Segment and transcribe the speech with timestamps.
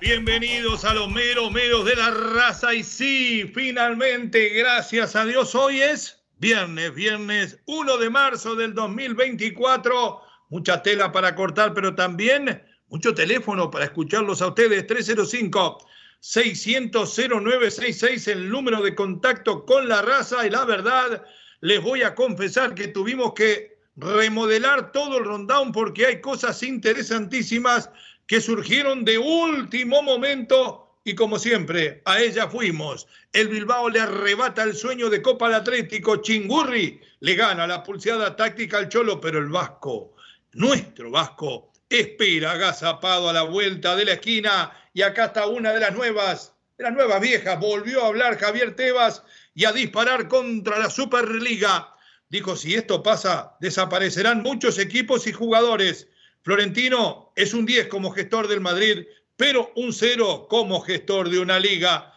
[0.00, 2.74] Bienvenidos a los meros meros de la raza.
[2.74, 10.20] Y sí, finalmente, gracias a Dios, hoy es viernes, viernes 1 de marzo del 2024.
[10.50, 14.86] Mucha tela para cortar, pero también mucho teléfono para escucharlos a ustedes.
[14.86, 15.86] 305
[16.20, 20.46] 600 0966, el número de contacto con la raza.
[20.46, 21.24] Y la verdad,
[21.60, 27.90] les voy a confesar que tuvimos que remodelar todo el rundown porque hay cosas interesantísimas
[28.30, 33.08] que surgieron de último momento y como siempre, a ella fuimos.
[33.32, 38.36] El Bilbao le arrebata el sueño de Copa al Atlético, Chingurri le gana la pulseada
[38.36, 40.14] táctica al Cholo, pero el Vasco,
[40.52, 45.80] nuestro Vasco, espera agazapado a la vuelta de la esquina y acá está una de
[45.80, 49.24] las nuevas, de las nuevas viejas, volvió a hablar Javier Tebas
[49.56, 51.96] y a disparar contra la Superliga.
[52.28, 56.06] Dijo, si esto pasa, desaparecerán muchos equipos y jugadores.
[56.42, 61.58] Florentino es un 10 como gestor del Madrid, pero un 0 como gestor de una
[61.58, 62.14] liga.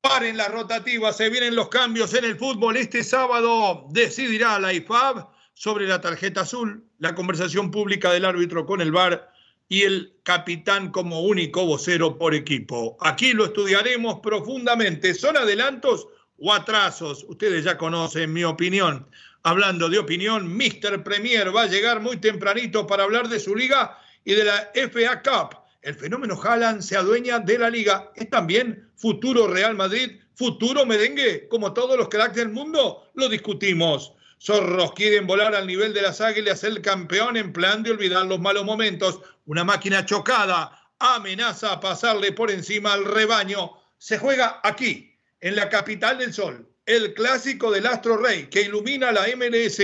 [0.00, 2.76] Paren las rotativas, se vienen los cambios en el fútbol.
[2.76, 8.80] Este sábado decidirá la IFAB sobre la tarjeta azul, la conversación pública del árbitro con
[8.80, 9.30] el VAR
[9.68, 12.96] y el capitán como único vocero por equipo.
[13.00, 15.14] Aquí lo estudiaremos profundamente.
[15.14, 16.08] ¿Son adelantos
[16.38, 17.24] o atrasos?
[17.28, 19.06] Ustedes ya conocen mi opinión.
[19.42, 21.02] Hablando de opinión, Mr.
[21.02, 25.22] Premier va a llegar muy tempranito para hablar de su liga y de la FA
[25.22, 25.58] Cup.
[25.80, 28.12] El fenómeno Haaland se adueña de la liga.
[28.16, 33.10] Es también futuro Real Madrid, futuro merengue, como todos los cracks del mundo.
[33.14, 34.12] Lo discutimos.
[34.38, 38.40] Zorros quieren volar al nivel de las águilas, el campeón en plan de olvidar los
[38.40, 39.20] malos momentos.
[39.46, 43.72] Una máquina chocada amenaza a pasarle por encima al rebaño.
[43.96, 49.12] Se juega aquí, en la capital del sol, el clásico del Astro Rey que ilumina
[49.12, 49.80] la MLS,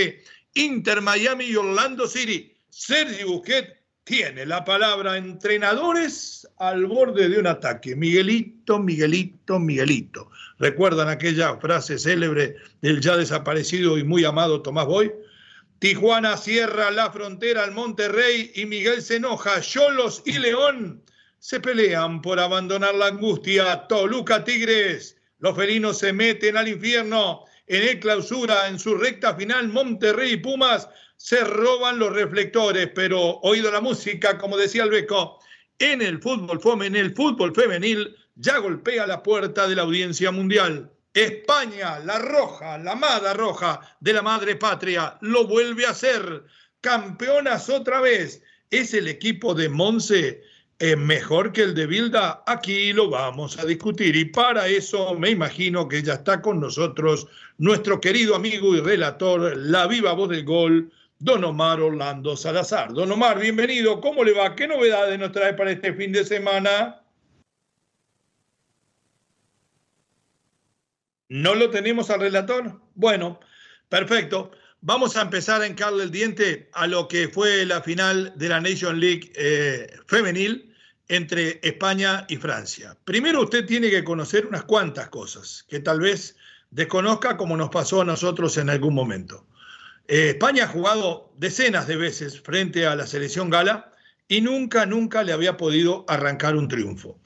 [0.55, 2.53] Inter Miami y Orlando City.
[2.69, 7.95] Sergio Busquets tiene la palabra entrenadores al borde de un ataque.
[7.95, 10.29] Miguelito, Miguelito, Miguelito.
[10.59, 15.13] ¿Recuerdan aquella frase célebre del ya desaparecido y muy amado Tomás Boy?
[15.79, 19.61] Tijuana cierra la frontera al Monterrey y Miguel se enoja.
[19.61, 21.03] Cholos y León
[21.39, 23.87] se pelean por abandonar la angustia.
[23.87, 27.45] Toluca Tigres los felinos se meten al infierno.
[27.67, 30.87] En el clausura, en su recta final, Monterrey y Pumas
[31.17, 35.39] se roban los reflectores, pero oído la música, como decía el beco,
[35.79, 40.91] en el fútbol en el fútbol femenil ya golpea la puerta de la audiencia mundial.
[41.13, 46.43] España, la roja, la amada roja de la madre patria, lo vuelve a hacer.
[46.81, 48.43] Campeonas otra vez.
[48.69, 50.43] Es el equipo de Monse
[50.79, 54.15] es mejor que el de Bilda, aquí lo vamos a discutir.
[54.15, 57.27] Y para eso me imagino que ya está con nosotros
[57.57, 62.93] nuestro querido amigo y relator, la viva voz del gol, don Omar Orlando Salazar.
[62.93, 63.99] Don Omar, bienvenido.
[64.01, 64.55] ¿Cómo le va?
[64.55, 67.01] ¿Qué novedades nos trae para este fin de semana?
[71.29, 72.79] ¿No lo tenemos al relator?
[72.93, 73.39] Bueno,
[73.89, 74.51] perfecto.
[74.81, 78.61] Vamos a empezar a encarle el diente a lo que fue la final de la
[78.61, 80.66] Nation League eh, femenil
[81.07, 82.97] entre España y Francia.
[83.05, 86.35] Primero usted tiene que conocer unas cuantas cosas que tal vez
[86.71, 89.45] desconozca como nos pasó a nosotros en algún momento.
[90.07, 93.91] Eh, España ha jugado decenas de veces frente a la selección gala
[94.27, 97.19] y nunca, nunca le había podido arrancar un triunfo.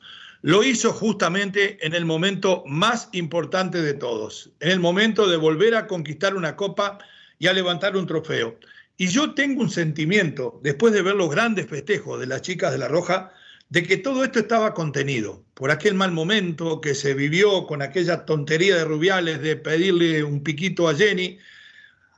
[0.44, 5.76] Lo hizo justamente en el momento más importante de todos, en el momento de volver
[5.76, 6.98] a conquistar una copa
[7.38, 8.58] y a levantar un trofeo.
[8.98, 12.80] Y yo tengo un sentimiento, después de ver los grandes festejos de las chicas de
[12.80, 13.34] la Roja,
[13.72, 18.26] de que todo esto estaba contenido por aquel mal momento que se vivió con aquella
[18.26, 21.40] tontería de Rubiales de pedirle un piquito a Jenny,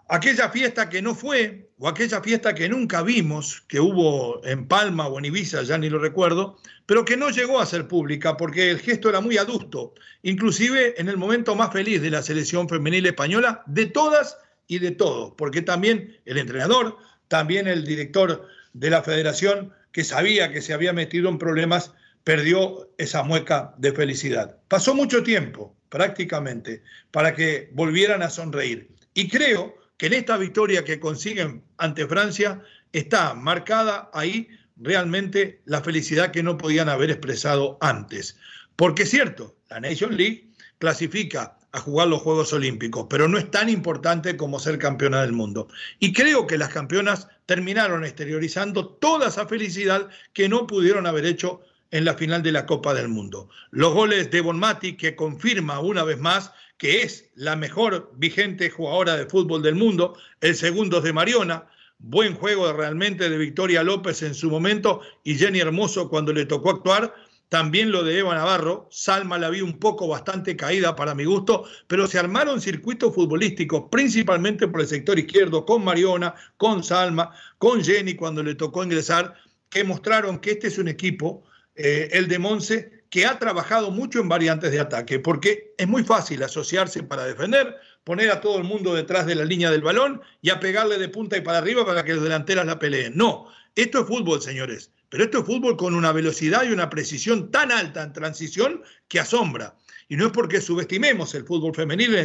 [0.10, 5.06] aquella fiesta que no fue, o aquella fiesta que nunca vimos, que hubo en Palma
[5.08, 6.58] o en Ibiza, ya ni lo recuerdo,
[6.88, 11.08] pero que no llegó a ser pública porque el gesto era muy adusto, inclusive en
[11.08, 15.62] el momento más feliz de la selección femenil española, de todas y de todo, porque
[15.62, 16.98] también el entrenador,
[17.28, 21.94] también el director de la federación, que sabía que se había metido en problemas,
[22.26, 24.58] perdió esa mueca de felicidad.
[24.68, 28.90] Pasó mucho tiempo, prácticamente, para que volvieran a sonreír.
[29.14, 32.62] Y creo que en esta victoria que consiguen ante Francia
[32.92, 38.38] está marcada ahí realmente la felicidad que no podían haber expresado antes.
[38.76, 40.50] Porque es cierto, la Nation League
[40.80, 45.34] clasifica a jugar los Juegos Olímpicos, pero no es tan importante como ser campeona del
[45.34, 45.68] mundo.
[46.00, 51.62] Y creo que las campeonas terminaron exteriorizando toda esa felicidad que no pudieron haber hecho
[51.90, 53.50] en la final de la Copa del Mundo.
[53.72, 59.16] Los goles de Bonmati, que confirma una vez más que es la mejor vigente jugadora
[59.16, 61.68] de fútbol del mundo, el segundo es de Mariona,
[61.98, 66.72] buen juego realmente de Victoria López en su momento y Jenny Hermoso cuando le tocó
[66.72, 67.16] actuar
[67.54, 71.66] también lo de Eva Navarro, Salma la vi un poco bastante caída para mi gusto,
[71.86, 77.30] pero se armaron circuitos futbolísticos, principalmente por el sector izquierdo, con Mariona, con Salma,
[77.60, 79.36] con Jenny cuando le tocó ingresar,
[79.70, 81.44] que mostraron que este es un equipo,
[81.76, 86.04] eh, el de Monse, que ha trabajado mucho en variantes de ataque, porque es muy
[86.04, 90.24] fácil asociarse para defender, poner a todo el mundo detrás de la línea del balón
[90.42, 93.14] y a pegarle de punta y para arriba para que los delanteras la peleen.
[93.16, 93.46] No,
[93.76, 94.93] esto es fútbol, señores.
[95.14, 99.20] Pero esto es fútbol con una velocidad y una precisión tan alta en transición que
[99.20, 99.78] asombra.
[100.10, 102.20] Y no es porque subestimemos el fútbol femenil en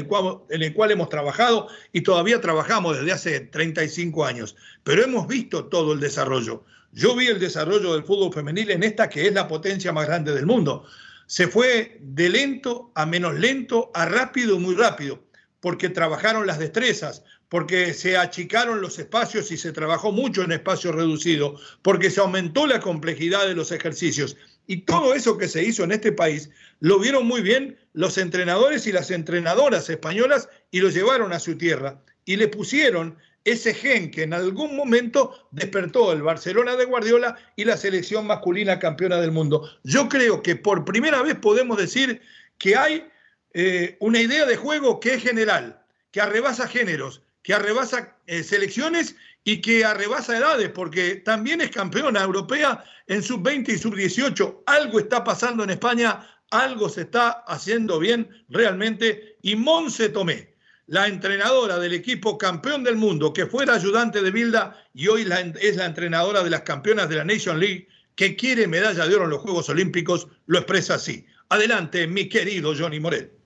[0.62, 5.92] el, cual, hemos trabajado y todavía trabajamos desde hace 35 años, pero hemos visto todo
[5.92, 6.64] el desarrollo.
[6.92, 10.32] Yo vi el desarrollo del fútbol femenil en esta que es la potencia más grande
[10.32, 10.86] del mundo.
[11.26, 15.22] Se fue de lento a menos lento a rápido, muy rápido,
[15.60, 20.92] porque trabajaron las destrezas, porque se achicaron los espacios y se trabajó mucho en espacio
[20.92, 24.36] reducido, porque se aumentó la complejidad de los ejercicios.
[24.66, 26.50] Y todo eso que se hizo en este país
[26.80, 31.56] lo vieron muy bien los entrenadores y las entrenadoras españolas y lo llevaron a su
[31.56, 37.38] tierra y le pusieron ese gen que en algún momento despertó el Barcelona de Guardiola
[37.56, 39.66] y la selección masculina campeona del mundo.
[39.84, 42.20] Yo creo que por primera vez podemos decir
[42.58, 43.08] que hay
[43.54, 49.16] eh, una idea de juego que es general, que arrebasa géneros, que arrebasa eh, selecciones
[49.42, 54.64] y que arrebasa edades, porque también es campeona europea en sub-20 y sub-18.
[54.66, 59.38] Algo está pasando en España, algo se está haciendo bien realmente.
[59.40, 60.56] Y Monse Tomé,
[60.88, 65.26] la entrenadora del equipo campeón del mundo, que fue la ayudante de Bilda y hoy
[65.58, 69.24] es la entrenadora de las campeonas de la Nation League, que quiere medalla de oro
[69.24, 71.24] en los Juegos Olímpicos, lo expresa así.
[71.48, 73.37] Adelante, mi querido Johnny Morel.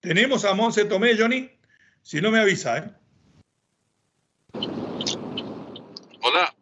[0.00, 1.50] Tenemos a Monse Tomé, Johnny.
[2.02, 2.90] Si no me avisa, ¿eh?
[6.22, 6.54] Hola.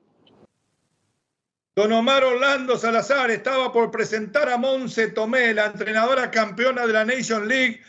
[1.77, 7.05] Don Omar Orlando Salazar estaba por presentar a Monse Tomé, la entrenadora campeona de la
[7.05, 7.81] Nation League.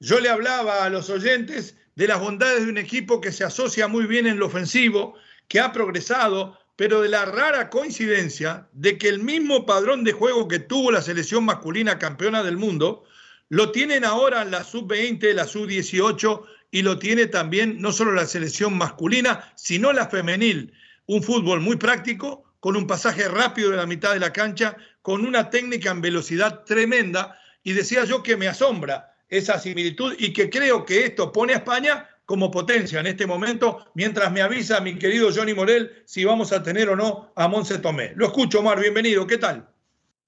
[0.00, 3.86] Yo le hablaba a los oyentes de las bondades de un equipo que se asocia
[3.86, 5.14] muy bien en lo ofensivo,
[5.46, 10.48] que ha progresado, pero de la rara coincidencia de que el mismo padrón de juego
[10.48, 13.04] que tuvo la selección masculina campeona del mundo
[13.48, 18.76] lo tienen ahora la sub-20, la sub-18 y lo tiene también no solo la selección
[18.76, 20.72] masculina, sino la femenil.
[21.06, 25.24] Un fútbol muy práctico, con un pasaje rápido de la mitad de la cancha, con
[25.24, 27.38] una técnica en velocidad tremenda.
[27.62, 31.58] Y decía yo que me asombra esa similitud y que creo que esto pone a
[31.58, 36.52] España como potencia en este momento, mientras me avisa mi querido Johnny Morel si vamos
[36.52, 38.12] a tener o no a Monse Tomé.
[38.16, 39.68] Lo escucho, Omar, bienvenido, ¿qué tal?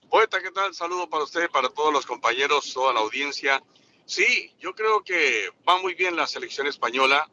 [0.08, 0.74] Poeta, ¿qué tal?
[0.74, 3.62] Saludo para usted, para todos los compañeros, toda la audiencia.
[4.06, 7.28] Sí, yo creo que va muy bien la selección española.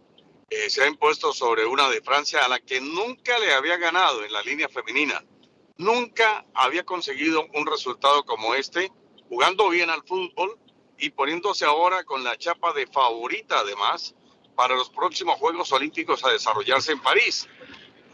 [0.49, 4.25] Eh, se ha impuesto sobre una de Francia a la que nunca le había ganado
[4.25, 5.23] en la línea femenina.
[5.77, 8.91] Nunca había conseguido un resultado como este,
[9.29, 10.59] jugando bien al fútbol
[10.97, 14.15] y poniéndose ahora con la chapa de favorita además
[14.53, 17.47] para los próximos Juegos Olímpicos a desarrollarse en París.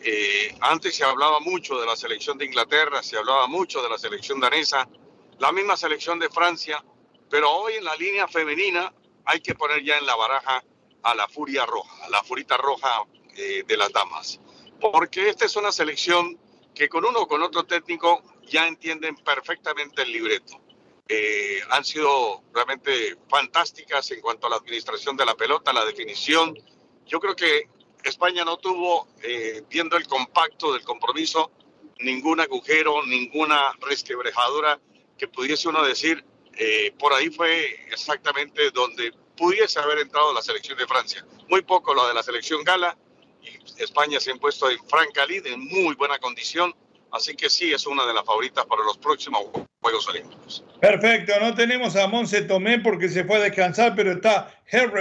[0.04, 4.00] Eh, antes se hablaba mucho de la selección de Inglaterra, se hablaba mucho de la
[4.00, 4.90] selección danesa,
[5.38, 6.84] la misma selección de Francia,
[7.30, 8.92] pero hoy en la línea femenina
[9.26, 10.64] hay que poner ya en la baraja
[11.04, 13.04] a la furia roja, a la furita roja
[13.38, 14.40] eh, de las damas,
[14.80, 16.40] porque esta es una selección
[16.74, 20.60] que con uno o con otro técnico ya entienden perfectamente el libreto.
[21.08, 26.58] Eh, han sido realmente fantásticas en cuanto a la administración de la pelota, la definición.
[27.06, 27.70] Yo creo que
[28.10, 31.52] España no tuvo, eh, viendo el compacto del compromiso,
[32.00, 34.80] ningún agujero, ninguna resquebrejadura
[35.18, 36.24] que pudiese uno decir,
[36.58, 41.26] eh, por ahí fue exactamente donde pudiese haber entrado la selección de Francia.
[41.48, 42.98] Muy poco lo de la selección gala,
[43.42, 46.76] y España se ha impuesto en franca lid, en muy buena condición,
[47.12, 49.44] así que sí, es una de las favoritas para los próximos
[49.82, 50.64] Juegos Olímpicos.
[50.80, 54.92] Perfecto, no tenemos a Monse Tomé porque se fue a descansar, pero está Herr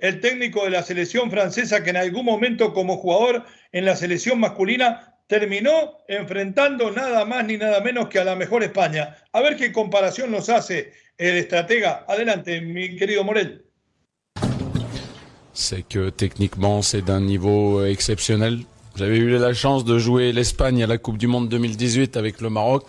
[0.00, 4.40] el técnico de la selección francesa que en algún momento como jugador en la selección
[4.40, 9.16] masculina terminó enfrentando nada más ni nada menos que a la mejor España.
[9.32, 12.04] A ver qué comparación nos hace el estratega.
[12.08, 13.64] Adelante, mi querido Morel.
[15.52, 18.60] C'est que techniquement, c'est d'un niveau exceptionnel.
[18.96, 22.50] J'avais eu la chance de jouer l'Espagne à la Coupe du Monde 2018 avec le
[22.50, 22.86] Maroc.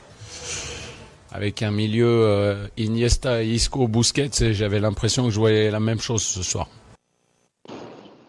[1.32, 6.00] Avec un milieu euh, Iniesta, Isco, Busquets, et j'avais l'impression que je voyais la même
[6.00, 6.68] chose ce soir.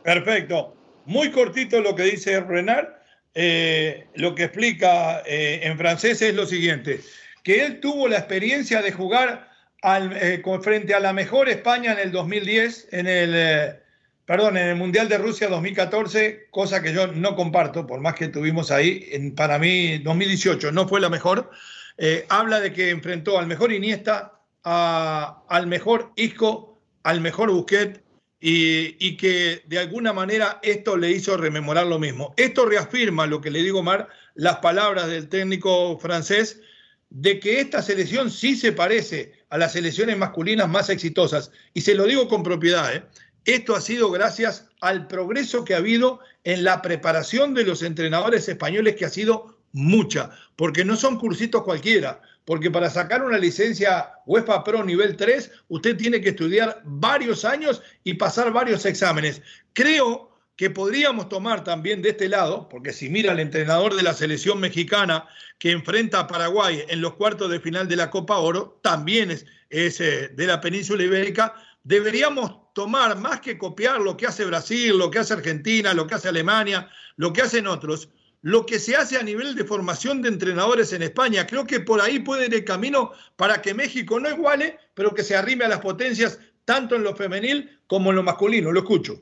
[0.02, 0.76] Perfecto.
[1.06, 3.02] Muy cortito lo que dice Renard.
[3.34, 7.00] Eh, lo que explica eh, en francés es lo siguiente,
[7.42, 9.48] que él tuvo la experiencia de jugar
[9.82, 13.76] eh, frente a la mejor España en el 2010, en el,
[14.26, 18.28] perdón, en el Mundial de Rusia 2014, cosa que yo no comparto, por más que
[18.28, 21.50] tuvimos ahí, en, para mí 2018 no fue la mejor,
[22.28, 28.00] habla de que enfrentó al mejor Iniesta, al mejor Isco, al mejor Busquets,
[28.44, 32.34] y, que de alguna manera esto le hizo rememorar lo mismo.
[32.36, 36.60] Esto reafirma lo que le digo, Mar, las palabras del técnico francés
[37.08, 41.52] de que esta selección sí se parece a las selecciones masculinas más exitosas.
[41.72, 43.04] Y se lo digo con propiedad, ¿eh?
[43.44, 48.48] esto ha sido gracias al progreso que ha habido en la preparación de los entrenadores
[48.48, 54.10] españoles, que ha sido mucha, porque no son cursitos cualquiera, porque para sacar una licencia
[54.26, 59.42] UEFA Pro nivel 3, usted tiene que estudiar varios años y pasar varios exámenes.
[59.72, 64.14] Creo que podríamos tomar también de este lado, porque si mira el entrenador de la
[64.14, 65.26] selección mexicana
[65.58, 69.46] que enfrenta a Paraguay en los cuartos de final de la Copa Oro, también es,
[69.70, 74.96] es eh, de la península ibérica, deberíamos tomar más que copiar lo que hace Brasil,
[74.96, 78.08] lo que hace Argentina, lo que hace Alemania, lo que hacen otros,
[78.42, 81.46] lo que se hace a nivel de formación de entrenadores en España.
[81.46, 85.22] Creo que por ahí puede ir el camino para que México no iguale, pero que
[85.22, 88.72] se arrime a las potencias tanto en lo femenil como en lo masculino.
[88.72, 89.20] Lo escucho.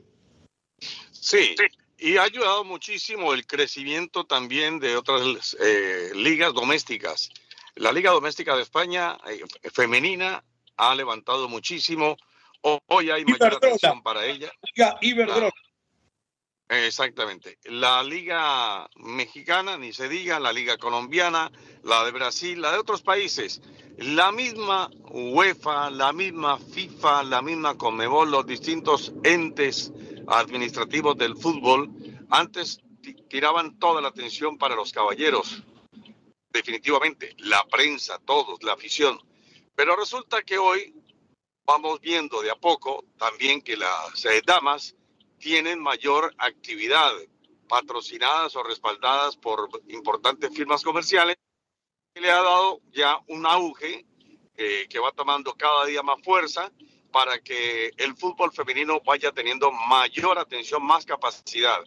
[1.11, 1.55] Sí,
[1.99, 7.29] y ha ayudado muchísimo el crecimiento también de otras eh, ligas domésticas.
[7.75, 10.43] La Liga Doméstica de España eh, femenina
[10.77, 12.17] ha levantado muchísimo.
[12.61, 14.51] Hoy hay mayor atención para ella.
[14.75, 15.51] Liga Iberdrola.
[16.71, 17.57] Exactamente.
[17.65, 21.51] La liga mexicana, ni se diga, la liga colombiana,
[21.83, 23.61] la de Brasil, la de otros países.
[23.97, 29.91] La misma UEFA, la misma FIFA, la misma Conmebol, los distintos entes
[30.27, 31.91] administrativos del fútbol,
[32.29, 32.79] antes
[33.27, 35.61] tiraban toda la atención para los caballeros.
[36.53, 39.19] Definitivamente, la prensa, todos, la afición.
[39.75, 40.95] Pero resulta que hoy
[41.65, 44.95] vamos viendo de a poco también que las eh, damas
[45.41, 47.11] tienen mayor actividad,
[47.67, 51.35] patrocinadas o respaldadas por importantes firmas comerciales,
[52.13, 54.05] que le ha dado ya un auge
[54.55, 56.71] eh, que va tomando cada día más fuerza
[57.11, 61.83] para que el fútbol femenino vaya teniendo mayor atención, más capacidad.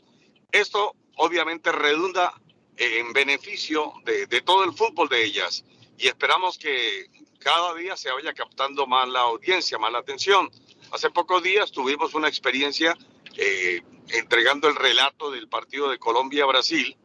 [0.50, 2.34] Esto obviamente redunda
[2.76, 5.64] en beneficio de, de todo el fútbol de ellas
[5.96, 7.06] y esperamos que
[7.38, 10.50] cada día se vaya captando más la audiencia, más la atención.
[10.90, 12.96] Hace pocos días tuvimos una experiencia
[13.36, 16.96] eh, entregando el relato del partido de Colombia-Brasil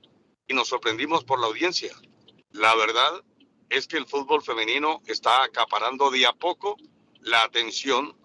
[0.47, 1.93] y nos sorprendimos por la audiencia.
[2.51, 3.23] La verdad
[3.69, 6.77] es que el fútbol femenino está acaparando de a poco
[7.21, 8.15] la atención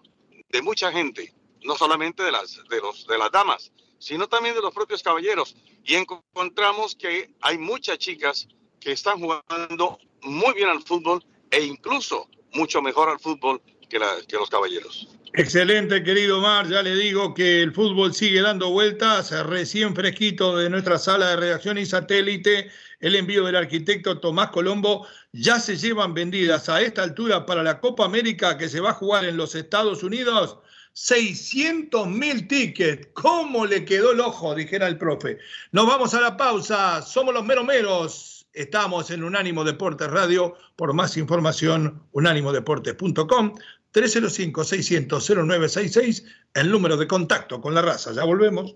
[0.48, 4.62] de mucha gente, no solamente de las, de los, de las damas, sino también de
[4.62, 5.56] los propios caballeros.
[5.84, 8.48] Y encontramos que hay muchas chicas
[8.80, 14.50] que están jugando muy bien al fútbol e incluso mucho mejor al fútbol que, los
[14.50, 15.08] caballeros.
[15.36, 16.68] Excelente, querido Mar.
[16.68, 19.32] Ya le digo que el fútbol sigue dando vueltas.
[19.48, 25.08] Recién fresquito de nuestra sala de redacción y satélite, el envío del arquitecto Tomás Colombo.
[25.32, 28.94] Ya se llevan vendidas a esta altura para la Copa América que se va a
[28.94, 30.58] jugar en los Estados Unidos.
[30.92, 33.08] 600 mil tickets.
[33.14, 34.54] ¿Cómo le quedó el ojo?
[34.54, 35.38] Dijera el profe.
[35.72, 37.02] Nos vamos a la pausa.
[37.02, 38.46] Somos los meromeros.
[38.52, 40.54] Estamos en Unánimo Deportes Radio.
[40.76, 43.54] Por más información, unánimodeportes.com.
[43.94, 46.24] 305-600-0966,
[46.54, 48.12] el número de contacto con la raza.
[48.12, 48.74] Ya volvemos.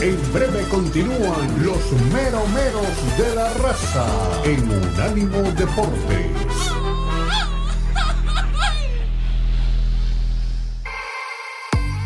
[0.00, 4.06] En breve continúan los meromeros de la raza
[4.44, 6.30] en Unánimo Deportes.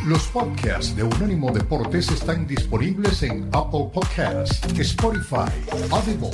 [0.06, 5.50] Los podcasts de Unánimo Deportes están disponibles en Apple Podcasts, Spotify,
[5.90, 6.30] Audible,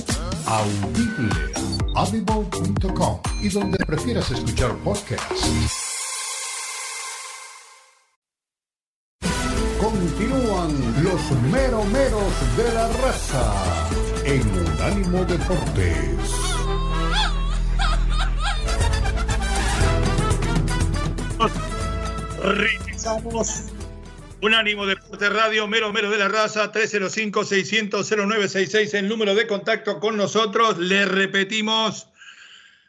[0.46, 1.34] Audible,
[1.94, 5.80] audible.com y donde prefieras escuchar podcasts.
[9.80, 10.70] Continúan
[11.02, 13.88] los meromeros de la raza
[14.24, 16.54] en Unánimo Deportes.
[23.04, 23.73] comenzamos.
[24.44, 30.76] Unánimo Deporte Radio, mero mero de la raza, 305-600-0966, el número de contacto con nosotros.
[30.76, 32.08] Le repetimos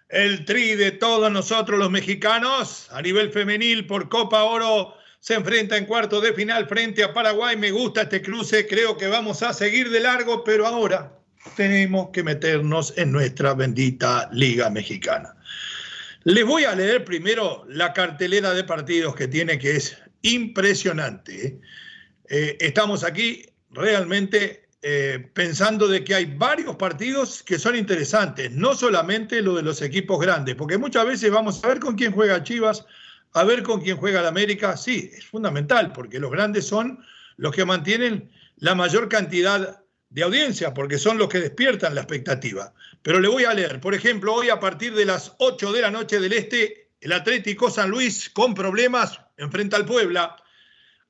[0.09, 4.95] el tri de todos nosotros los mexicanos a nivel femenil por Copa Oro.
[5.21, 7.55] Se enfrenta en cuarto de final frente a Paraguay.
[7.55, 11.13] Me gusta este cruce, creo que vamos a seguir de largo, pero ahora
[11.55, 15.33] tenemos que meternos en nuestra bendita Liga Mexicana.
[16.25, 21.48] Les voy a leer primero la cartelera de partidos que tiene, que es impresionante.
[21.48, 21.60] ¿eh?
[22.29, 28.75] Eh, estamos aquí realmente eh, pensando de que hay varios partidos que son interesantes, no
[28.75, 32.44] solamente lo de los equipos grandes, porque muchas veces vamos a ver con quién juega
[32.44, 32.86] Chivas,
[33.34, 34.77] a ver con quién juega el América.
[34.77, 37.03] Sí, es fundamental, porque los grandes son
[37.38, 42.74] los que mantienen la mayor cantidad de audiencia, porque son los que despiertan la expectativa.
[43.01, 45.91] Pero le voy a leer, por ejemplo, hoy a partir de las 8 de la
[45.91, 50.36] noche del Este, el Atlético San Luis con problemas enfrenta al Puebla.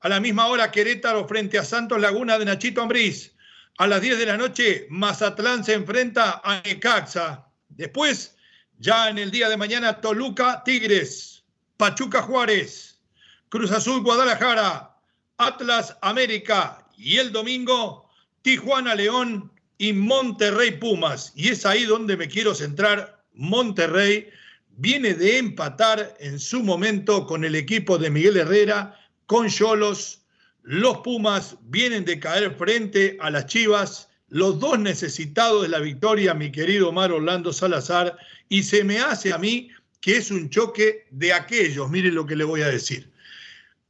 [0.00, 3.34] A la misma hora, Querétaro frente a Santos Laguna de Nachito Ambriz.
[3.78, 7.46] A las 10 de la noche, Mazatlán se enfrenta a Necaxa.
[7.68, 8.36] Después,
[8.78, 11.44] ya en el día de mañana, Toluca Tigres,
[11.76, 13.00] Pachuca Juárez,
[13.48, 14.96] Cruz Azul Guadalajara,
[15.38, 18.08] Atlas América y el domingo
[18.42, 21.32] Tijuana León y Monterrey Pumas.
[21.34, 23.22] Y es ahí donde me quiero centrar.
[23.34, 24.30] Monterrey
[24.76, 30.22] viene de empatar en su momento con el equipo de Miguel Herrera, con Cholos.
[30.62, 34.08] Los Pumas vienen de caer frente a las Chivas.
[34.28, 38.16] Los dos necesitados de la victoria, mi querido Omar Orlando Salazar.
[38.48, 41.88] Y se me hace a mí que es un choque de aquellos.
[41.90, 43.10] Miren lo que le voy a decir.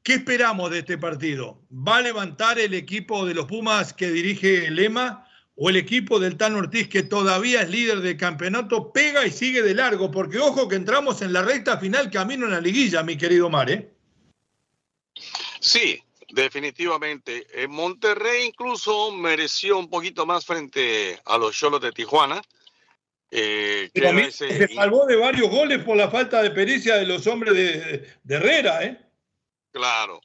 [0.03, 1.61] ¿Qué esperamos de este partido?
[1.71, 5.26] ¿Va a levantar el equipo de los Pumas que dirige Lema
[5.57, 9.63] o el equipo del Tan Ortiz que todavía es líder del campeonato pega y sigue
[9.63, 10.11] de largo?
[10.11, 13.91] Porque ojo que entramos en la recta final camino en la liguilla, mi querido Mare.
[15.59, 17.47] Sí, definitivamente.
[17.55, 22.43] En Monterrey incluso mereció un poquito más frente a los Cholos de Tijuana.
[23.31, 23.91] Eh,
[24.31, 28.35] se salvó de varios goles por la falta de pericia de los hombres de, de
[28.37, 29.01] Herrera, ¿eh?
[29.73, 30.21] Claro,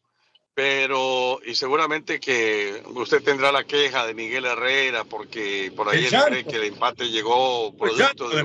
[0.53, 6.21] pero y seguramente que usted tendrá la queja de Miguel Herrera porque por ahí él
[6.27, 8.43] cree que el empate llegó producto de,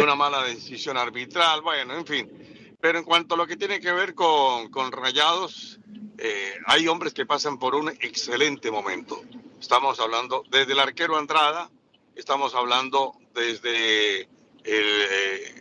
[0.00, 2.76] una mala decisión arbitral, bueno, en fin.
[2.80, 5.80] Pero en cuanto a lo que tiene que ver con, con Rayados,
[6.16, 9.22] eh, hay hombres que pasan por un excelente momento.
[9.60, 11.70] Estamos hablando desde el arquero Andrada,
[12.14, 14.28] estamos hablando desde el
[14.64, 15.54] eh,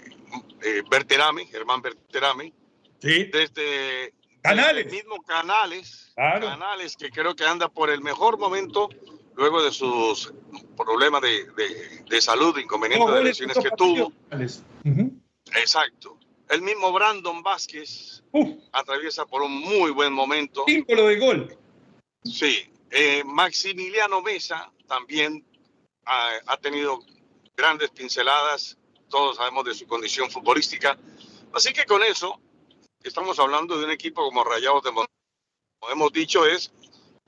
[0.61, 2.53] eh Berterame, Germán Berterame,
[3.01, 3.25] ¿Sí?
[3.25, 4.85] desde Canales.
[4.85, 6.11] El mismo Canales.
[6.15, 8.89] Canales que creo que anda por el mejor momento
[9.35, 10.33] luego de sus
[10.75, 14.11] problemas de, de, salud, inconvenientes de lesiones que tuvo.
[15.55, 16.17] Exacto.
[16.49, 18.23] El mismo Brandon Vázquez
[18.71, 20.63] atraviesa por un muy buen momento.
[20.67, 21.57] Símbolo de gol.
[22.23, 22.69] Sí.
[22.91, 25.45] Eh, Maximiliano Mesa también
[26.05, 26.99] ha, ha, tenido
[27.55, 28.77] grandes pinceladas.
[29.09, 30.97] Todos sabemos de su condición futbolística.
[31.53, 32.41] Así que con eso
[33.03, 35.15] estamos hablando de un equipo como Rayados de Monterrey.
[35.79, 36.71] Como hemos dicho, es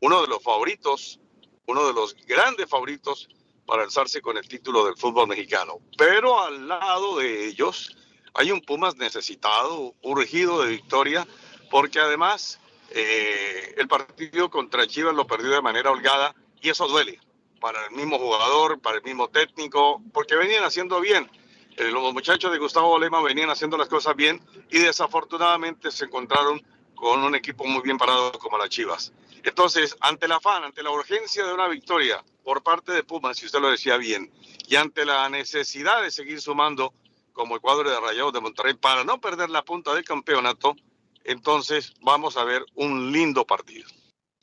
[0.02, 1.20] uno de los favoritos,
[1.68, 3.30] uno de los grandes favoritos
[3.66, 5.80] para alzarse con el título del fútbol mexicano.
[5.98, 7.96] Pero al lado de ellos
[8.34, 11.26] hay un Pumas necesitado, urgido de victoria,
[11.70, 17.20] porque además eh, el partido contra Chivas lo perdió de manera holgada y eso duele
[17.62, 21.30] para el mismo jugador, para el mismo técnico, porque venían haciendo bien.
[21.78, 26.62] Eh, los muchachos de Gustavo Lema venían haciendo las cosas bien y desafortunadamente se encontraron
[26.96, 29.12] con un equipo muy bien parado como las Chivas.
[29.44, 33.46] Entonces, ante la afán, ante la urgencia de una victoria por parte de Pumas, si
[33.46, 34.32] usted lo decía bien,
[34.68, 36.94] y ante la necesidad de seguir sumando
[37.34, 40.76] como el cuadro de Rayados de Monterrey para no perder la punta del campeonato,
[41.24, 43.88] entonces vamos a ver un lindo partido.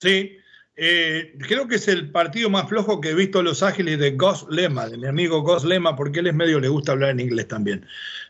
[0.01, 0.37] Sí,
[0.81, 4.47] eh, creo que es el partido más flojo que he visto Los Ángeles de Goss
[4.49, 7.49] Lema, de mi amigo Goss Lema, porque él es medio, le gusta hablar en inglés
[7.49, 7.85] también.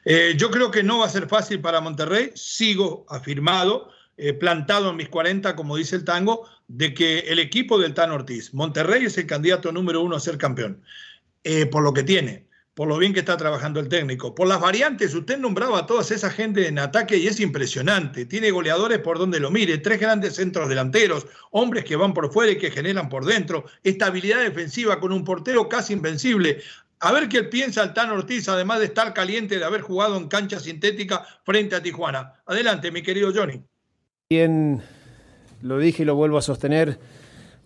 [0.07, 4.89] Eh, yo creo que no va a ser fácil para Monterrey, sigo afirmado, eh, plantado
[4.89, 9.05] en mis 40, como dice el tango, de que el equipo del Tan Ortiz, Monterrey
[9.05, 10.83] es el candidato número uno a ser campeón,
[11.71, 12.48] por lo que tiene
[12.79, 14.37] por lo bien que está trabajando el técnico.
[14.37, 18.25] Por las variantes, usted nombraba a toda esa gente en ataque y es impresionante.
[18.25, 22.53] Tiene goleadores por donde lo mire, tres grandes centros delanteros, hombres que van por fuera
[22.53, 26.61] y que generan por dentro, estabilidad defensiva con un portero casi invencible.
[27.01, 30.29] A ver qué piensa el Tan Ortiz, además de estar caliente de haber jugado en
[30.29, 32.35] cancha sintética frente a Tijuana.
[32.47, 33.61] Adelante, mi querido Johnny.
[34.31, 34.81] Bien,
[35.63, 37.01] lo dije y lo vuelvo a sostener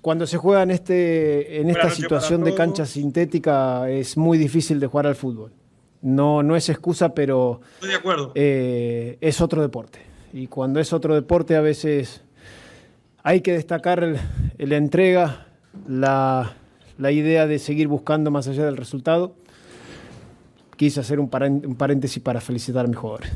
[0.03, 4.89] cuando se juega en, este, en esta situación de cancha sintética es muy difícil de
[4.89, 5.53] jugar al fútbol.
[6.03, 8.33] No, no es excusa, pero de acuerdo.
[8.35, 10.01] Eh, es otro deporte.
[10.33, 12.23] Y cuando es otro deporte a veces
[13.23, 14.17] hay que destacar
[14.59, 15.47] la entrega,
[15.87, 16.57] la,
[16.99, 19.37] idea de seguir buscando más allá del resultado.
[20.77, 23.31] Quise hacer un, paréntesis para felicitar a mis jugadores.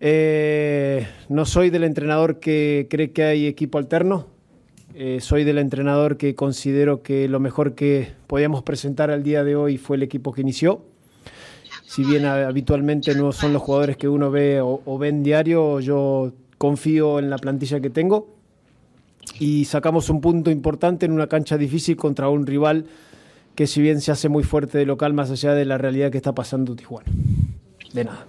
[0.00, 4.37] Eh, no soy del entrenador que cree que hay equipo alterno.
[5.00, 9.54] Eh, soy del entrenador que considero que lo mejor que podíamos presentar al día de
[9.54, 10.82] hoy fue el equipo que inició.
[11.86, 15.78] Si bien habitualmente no son los jugadores que uno ve o, o ve en diario,
[15.78, 18.26] yo confío en la plantilla que tengo
[19.38, 22.86] y sacamos un punto importante en una cancha difícil contra un rival
[23.54, 26.18] que si bien se hace muy fuerte de local, más allá de la realidad que
[26.18, 27.08] está pasando Tijuana.
[27.92, 28.26] De nada.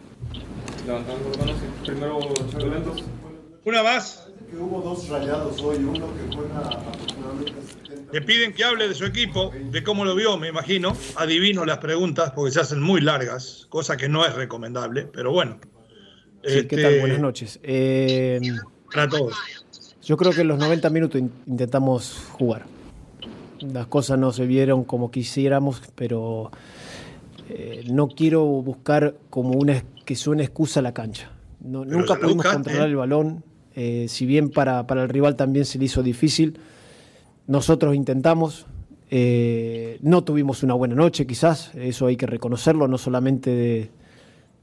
[3.65, 4.28] Una más.
[8.11, 10.95] Le piden que hable de su equipo, de cómo lo vio, me imagino.
[11.15, 15.59] Adivino las preguntas porque se hacen muy largas, cosa que no es recomendable, pero bueno.
[16.41, 16.85] ¿qué tal?
[16.85, 17.59] Este, Buenas noches.
[17.63, 18.39] Eh,
[18.91, 19.35] para todos.
[20.01, 22.65] Yo creo que en los 90 minutos intentamos jugar.
[23.59, 26.49] Las cosas no se vieron como quisiéramos, pero
[27.49, 31.31] eh, no quiero buscar como una que una excusa la cancha.
[31.59, 33.43] nunca pudimos controlar el balón,
[33.81, 36.59] eh, si bien para, para, el rival también se le hizo difícil.
[37.47, 38.65] Nosotros intentamos,
[39.09, 43.89] eh, no tuvimos una buena noche quizás, eso hay que reconocerlo, no solamente de,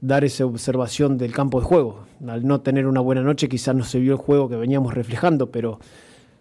[0.01, 2.05] dar esa observación del campo de juego.
[2.27, 5.49] Al no tener una buena noche quizás no se vio el juego que veníamos reflejando,
[5.49, 5.79] pero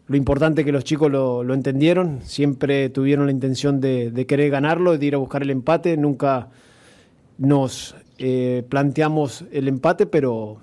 [0.06, 4.98] lo importante es que los chicos lo, entendieron, siempre tuvieron la intención de, querer ganarlo,
[4.98, 6.48] de ir a buscar el empate, nunca
[7.38, 10.58] nos eh, planteamos el empate, pero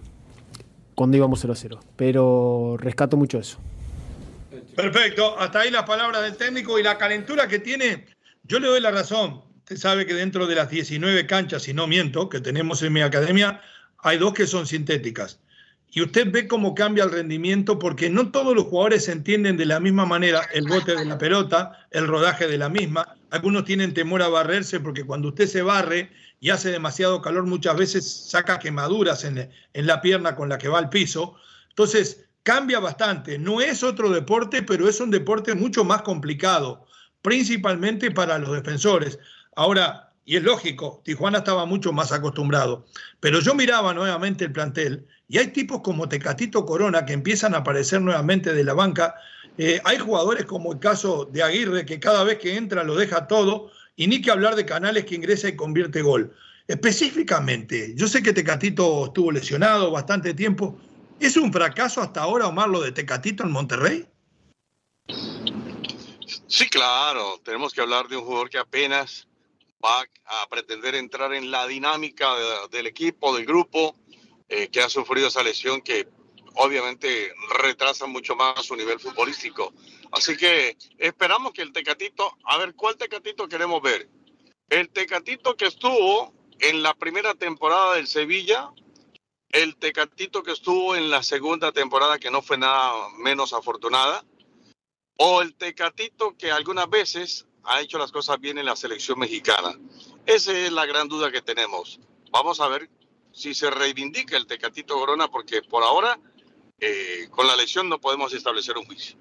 [0.95, 1.79] cuando íbamos 0 a 0.
[1.95, 3.59] Pero rescato mucho eso.
[4.75, 8.05] Perfecto, hasta ahí las palabras del técnico y la calentura que tiene,
[8.43, 9.41] yo le doy la razón.
[9.59, 13.01] Usted sabe que dentro de las 19 canchas, si no miento, que tenemos en mi
[13.01, 13.61] academia,
[13.99, 15.39] hay dos que son sintéticas.
[15.91, 19.79] Y usted ve cómo cambia el rendimiento porque no todos los jugadores entienden de la
[19.79, 23.15] misma manera el bote de la pelota, el rodaje de la misma.
[23.29, 26.09] Algunos tienen temor a barrerse porque cuando usted se barre
[26.43, 30.67] y hace demasiado calor muchas veces saca quemaduras en, en la pierna con la que
[30.67, 31.35] va al piso.
[31.69, 33.39] Entonces cambia bastante.
[33.39, 36.85] No es otro deporte, pero es un deporte mucho más complicado,
[37.21, 39.19] principalmente para los defensores.
[39.55, 42.87] Ahora, y es lógico, Tijuana estaba mucho más acostumbrado,
[43.21, 47.59] pero yo miraba nuevamente el plantel y hay tipos como Tecatito Corona que empiezan a
[47.59, 49.15] aparecer nuevamente de la banca.
[49.57, 53.27] Eh, hay jugadores como el caso de Aguirre que cada vez que entra lo deja
[53.27, 56.35] todo y ni que hablar de Canales que ingresa y convierte gol.
[56.67, 60.79] Específicamente, yo sé que Tecatito estuvo lesionado bastante tiempo.
[61.19, 64.07] ¿Es un fracaso hasta ahora, Omar, lo de Tecatito en Monterrey?
[66.47, 67.39] Sí, claro.
[67.43, 69.27] Tenemos que hablar de un jugador que apenas
[69.83, 72.27] va a pretender entrar en la dinámica
[72.71, 73.95] del equipo, del grupo,
[74.47, 76.07] eh, que ha sufrido esa lesión que
[76.55, 79.73] obviamente retrasa mucho más su nivel futbolístico.
[80.11, 84.09] Así que esperamos que el Tecatito, a ver, ¿cuál Tecatito queremos ver?
[84.69, 88.71] El Tecatito que estuvo en la primera temporada del Sevilla,
[89.49, 94.23] el Tecatito que estuvo en la segunda temporada que no fue nada menos afortunada,
[95.17, 99.77] o el Tecatito que algunas veces ha hecho las cosas bien en la selección mexicana.
[100.25, 101.99] Esa es la gran duda que tenemos.
[102.31, 102.89] Vamos a ver
[103.31, 106.19] si se reivindica el Tecatito Corona, porque por ahora
[106.79, 109.17] eh, con la lesión no podemos establecer un juicio.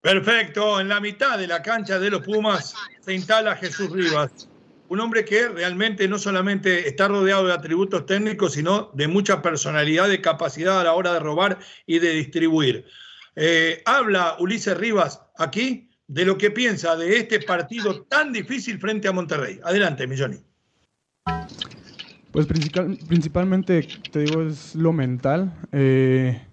[0.00, 4.48] Perfecto, en la mitad de la cancha de los Pumas se instala Jesús Rivas,
[4.88, 10.08] un hombre que realmente no solamente está rodeado de atributos técnicos, sino de mucha personalidad,
[10.08, 12.84] de capacidad a la hora de robar y de distribuir.
[13.34, 19.08] Eh, habla Ulises Rivas aquí de lo que piensa de este partido tan difícil frente
[19.08, 19.58] a Monterrey.
[19.64, 20.38] Adelante, Milloni.
[22.30, 26.44] Pues principalmente, te digo, es lo mental eh,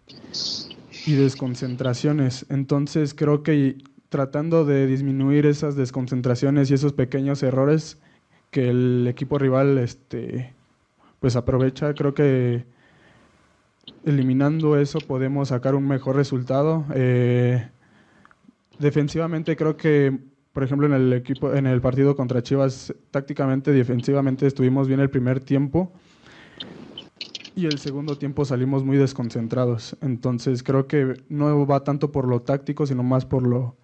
[1.05, 2.45] y desconcentraciones.
[2.49, 3.77] Entonces creo que
[4.09, 7.97] tratando de disminuir esas desconcentraciones y esos pequeños errores
[8.49, 10.53] que el equipo rival este,
[11.19, 12.65] pues aprovecha, creo que
[14.05, 16.85] eliminando eso podemos sacar un mejor resultado.
[16.93, 17.65] Eh,
[18.79, 20.17] defensivamente creo que,
[20.51, 25.09] por ejemplo, en el equipo, en el partido contra Chivas, tácticamente, defensivamente estuvimos bien el
[25.09, 25.93] primer tiempo
[27.61, 29.95] y el segundo tiempo salimos muy desconcentrados.
[30.01, 33.77] Entonces creo que no va tanto por lo táctico, sino más por lo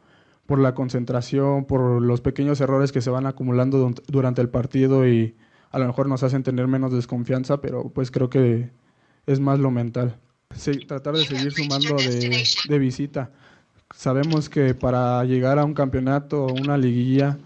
[0.47, 5.35] por la concentración, por los pequeños errores que se van acumulando durante el partido y
[5.71, 8.69] a lo mejor nos hacen tener menos desconfianza, pero pues creo que
[9.25, 10.17] es más lo mental.
[10.87, 13.29] tratar de seguir sumando de, de visita.
[13.93, 17.37] Sabemos que para llegar a un campeonato o una liguilla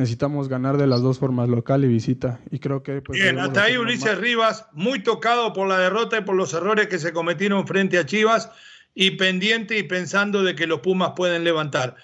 [0.00, 2.40] necesitamos ganar de las dos formas, local y visita.
[2.50, 3.02] Y creo que...
[3.02, 6.88] Pues, Bien, hasta ahí Ulises Rivas, muy tocado por la derrota y por los errores
[6.88, 8.50] que se cometieron frente a Chivas
[8.94, 11.96] y pendiente y pensando de que los Pumas pueden levantar.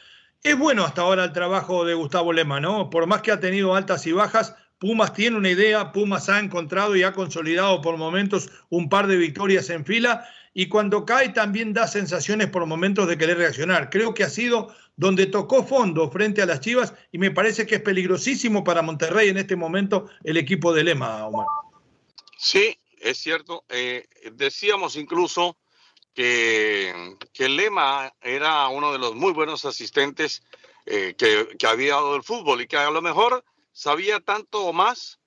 [0.42, 2.90] Es bueno hasta ahora el trabajo de Gustavo Lema, ¿no?
[2.90, 6.94] Por más que ha tenido altas y bajas, Pumas tiene una idea, Pumas ha encontrado
[6.96, 11.72] y ha consolidado por momentos un par de victorias en fila y cuando cae también
[11.72, 13.90] da sensaciones por momentos de querer reaccionar.
[13.90, 17.76] Creo que ha sido donde tocó fondo frente a las Chivas y me parece que
[17.76, 21.46] es peligrosísimo para Monterrey en este momento el equipo de Lema, Omar.
[22.38, 23.64] Sí, es cierto.
[23.68, 25.56] Eh, decíamos incluso
[26.14, 30.42] que, que, Lema era uno de los muy buenos asistentes
[30.86, 34.72] eh, que, que había dado el fútbol y que a lo mejor sabía tanto o
[34.72, 35.20] más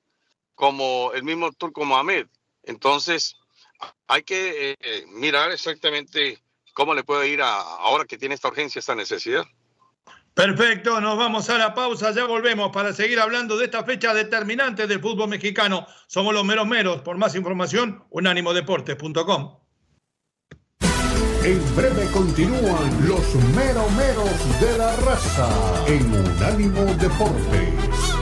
[0.56, 2.28] como el mismo Turco Mohamed.
[2.64, 3.38] Entonces,
[4.08, 6.42] hay que eh, mirar exactamente
[6.74, 9.46] cómo le puede ir a, ahora que tiene esta urgencia, esta necesidad.
[10.34, 14.88] Perfecto, nos vamos a la pausa, ya volvemos para seguir hablando de esta fecha determinante
[14.88, 15.86] del fútbol mexicano.
[16.08, 17.02] Somos los meros meros.
[17.02, 19.60] Por más información, unánimodeportes.com.
[21.44, 25.50] En breve continúan los meros meros de la raza
[25.88, 28.20] en Unánimo Deportes.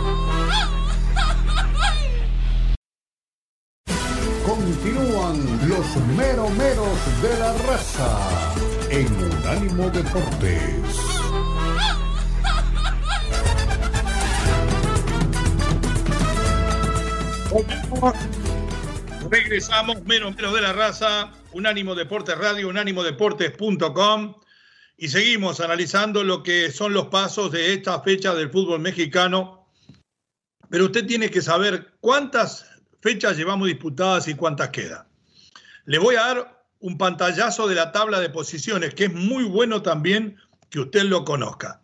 [4.46, 8.54] Continúan los meromeros de la raza
[8.90, 11.27] en Unánimo Deportes.
[19.30, 24.36] Regresamos, menos menos de la raza, Unánimo Deportes Radio, unánimodeportes.com
[24.98, 29.70] y seguimos analizando lo que son los pasos de esta fecha del fútbol mexicano.
[30.70, 32.66] Pero usted tiene que saber cuántas
[33.02, 35.08] fechas llevamos disputadas y cuántas quedan.
[35.86, 39.82] Le voy a dar un pantallazo de la tabla de posiciones, que es muy bueno
[39.82, 40.38] también
[40.70, 41.82] que usted lo conozca.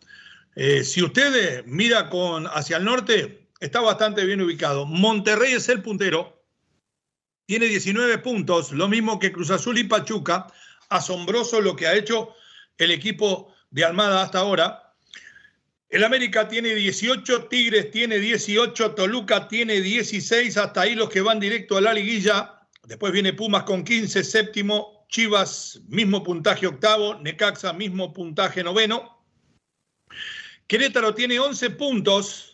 [0.55, 4.85] Eh, si usted mira con, hacia el norte, está bastante bien ubicado.
[4.85, 6.43] Monterrey es el puntero,
[7.45, 10.47] tiene 19 puntos, lo mismo que Cruz Azul y Pachuca.
[10.89, 12.35] Asombroso lo que ha hecho
[12.77, 14.93] el equipo de Almada hasta ahora.
[15.89, 21.39] El América tiene 18, Tigres tiene 18, Toluca tiene 16, hasta ahí los que van
[21.39, 22.67] directo a la liguilla.
[22.83, 29.25] Después viene Pumas con 15, séptimo, Chivas mismo puntaje octavo, Necaxa mismo puntaje noveno.
[30.67, 32.52] Querétaro tiene 11 puntos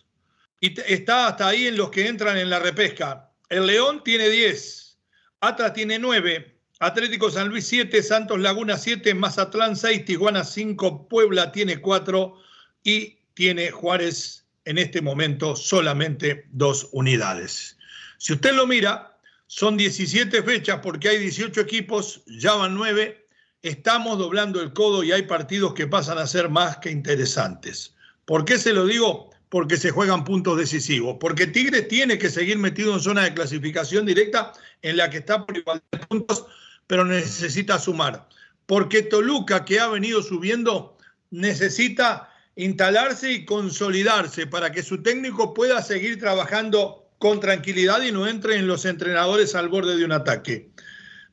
[0.59, 3.31] y está hasta ahí en los que entran en la repesca.
[3.49, 4.97] El León tiene 10,
[5.41, 11.51] Atlas tiene 9, Atlético San Luis 7, Santos Laguna 7, Mazatlán 6, Tijuana 5, Puebla
[11.51, 12.35] tiene 4
[12.83, 17.77] y tiene Juárez en este momento solamente dos unidades.
[18.17, 19.17] Si usted lo mira,
[19.47, 23.27] son 17 fechas porque hay 18 equipos, ya van 9,
[23.61, 27.95] estamos doblando el codo y hay partidos que pasan a ser más que interesantes.
[28.25, 29.28] ¿Por qué se lo digo?
[29.49, 34.05] Porque se juegan puntos decisivos, porque Tigre tiene que seguir metido en zona de clasificación
[34.05, 36.45] directa en la que está por igual de puntos,
[36.85, 38.29] pero necesita sumar,
[38.67, 40.97] porque Toluca, que ha venido subiendo,
[41.31, 48.27] necesita instalarse y consolidarse para que su técnico pueda seguir trabajando con tranquilidad y no
[48.27, 50.69] entre en los entrenadores al borde de un ataque.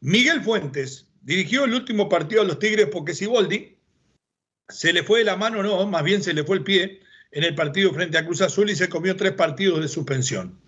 [0.00, 3.76] Miguel Fuentes dirigió el último partido a los Tigres porque Siboldi
[4.68, 7.00] se le fue de la mano, no, más bien se le fue el pie
[7.36, 10.58] en el partido frente a Cruz Azul y se comió tres partidos de suspensión.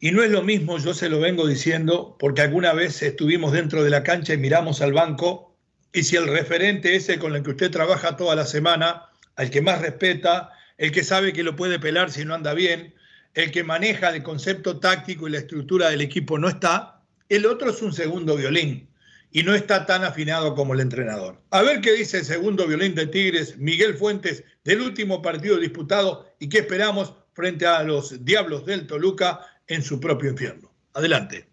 [0.00, 3.84] Y no es lo mismo, yo se lo vengo diciendo, porque alguna vez estuvimos dentro
[3.84, 5.54] de la cancha y miramos al banco,
[5.92, 9.62] y si el referente ese con el que usted trabaja toda la semana al que
[9.62, 12.92] más respeta, el que sabe que lo puede pelar si no anda bien,
[13.34, 17.70] el que maneja el concepto táctico y la estructura del equipo no está, el otro
[17.70, 18.89] es un segundo violín
[19.32, 21.40] y no está tan afinado como el entrenador.
[21.50, 26.26] A ver qué dice el segundo violín de Tigres, Miguel Fuentes, del último partido disputado
[26.38, 30.70] y qué esperamos frente a los Diablos del Toluca en su propio infierno.
[30.94, 31.48] Adelante.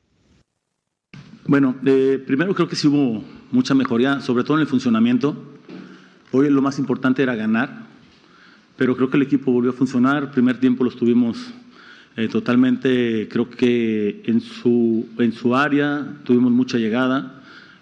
[1.46, 5.36] Bueno, eh, primero creo que sí hubo mucha mejoría, sobre todo en el funcionamiento.
[6.32, 7.88] Hoy lo más importante era ganar,
[8.76, 10.32] pero creo que el equipo volvió a funcionar.
[10.32, 11.54] Primer tiempo lo estuvimos
[12.18, 17.37] eh, totalmente, creo que en su, en su área tuvimos mucha llegada,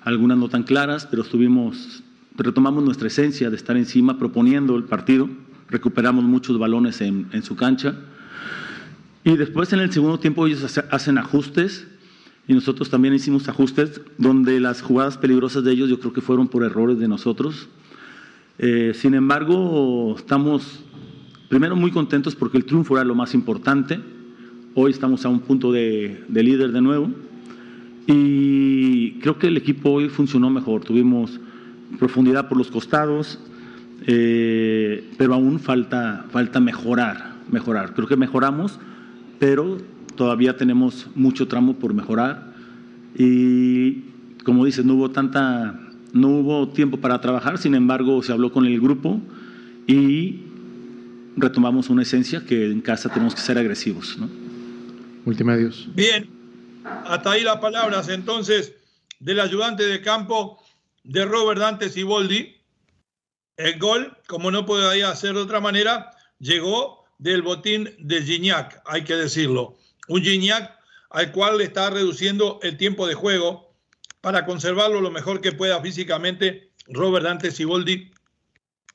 [0.06, 2.04] algunas no tan claras, pero estuvimos,
[2.38, 5.28] retomamos nuestra esencia de estar encima proponiendo el partido,
[5.70, 7.96] recuperamos muchos balones en, en su cancha.
[9.26, 11.88] Y después en el segundo tiempo ellos hacen ajustes
[12.48, 16.48] y nosotros también hicimos ajustes donde las jugadas peligrosas de ellos yo creo que fueron
[16.48, 17.68] por errores de nosotros.
[18.60, 20.84] Eh, sin embargo, estamos
[21.50, 24.00] primero muy contentos porque el triunfo era lo más importante.
[24.76, 27.10] Hoy estamos a un punto de, líder de nuevo.
[28.08, 30.84] Y creo que el equipo hoy funcionó mejor.
[30.84, 31.40] Tuvimos
[31.98, 33.40] profundidad por los costados,
[34.06, 37.36] eh, pero aún falta, falta mejorar.
[37.52, 37.94] mejorar.
[37.94, 38.80] Creo que mejoramos,
[39.40, 39.78] pero
[40.16, 42.54] todavía tenemos mucho tramo por mejorar
[43.18, 44.04] y
[44.44, 45.80] como dices, no hubo tanta,
[46.14, 49.22] no hubo tiempo para trabajar, sin embargo se habló con el grupo
[49.88, 50.42] y
[51.38, 54.18] retomamos una esencia que en casa tenemos que ser agresivos.
[54.20, 54.30] ¿no?
[55.26, 55.90] Multimedios.
[55.96, 56.28] Bien,
[56.86, 58.74] hasta ahí las palabras entonces
[59.20, 60.64] del ayudante de campo
[61.04, 62.56] de Robert Dante Siboldi.
[63.58, 69.04] El gol, como no podía hacer de otra manera, llegó del botín de Gignac, hay
[69.04, 69.78] que decirlo.
[70.08, 70.78] Un Gignac
[71.10, 73.74] al cual le está reduciendo el tiempo de juego
[74.22, 78.12] para conservarlo lo mejor que pueda físicamente Robert Dante Siboldi.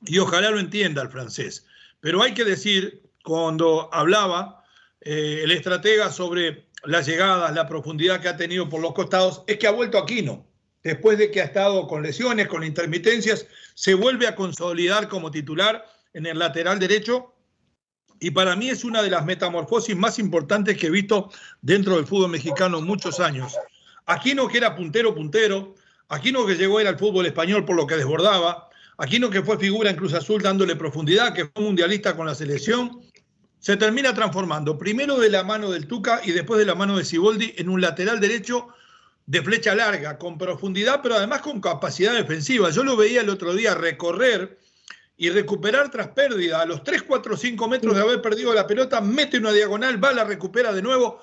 [0.05, 1.65] Y ojalá lo entienda el francés.
[1.99, 4.63] Pero hay que decir, cuando hablaba
[5.01, 9.57] eh, el estratega sobre las llegadas, la profundidad que ha tenido por los costados, es
[9.57, 10.45] que ha vuelto Aquino.
[10.83, 15.85] Después de que ha estado con lesiones, con intermitencias, se vuelve a consolidar como titular
[16.13, 17.33] en el lateral derecho.
[18.19, 21.29] Y para mí es una de las metamorfosis más importantes que he visto
[21.61, 23.55] dentro del fútbol mexicano en muchos años.
[24.05, 25.75] Aquino que era puntero, puntero.
[26.09, 28.69] Aquino que llegó era el fútbol español por lo que desbordaba.
[28.97, 33.01] Aquino que fue figura en Cruz Azul dándole profundidad, que fue mundialista con la selección,
[33.61, 37.05] se termina transformando primero de la mano del Tuca y después de la mano de
[37.05, 38.69] Siboldi en un lateral derecho
[39.27, 42.71] de flecha larga, con profundidad, pero además con capacidad defensiva.
[42.71, 44.57] Yo lo veía el otro día recorrer
[45.15, 46.59] y recuperar tras pérdida.
[46.61, 50.11] A los 3, 4, 5 metros de haber perdido la pelota, mete una diagonal, va,
[50.11, 51.21] la recupera de nuevo.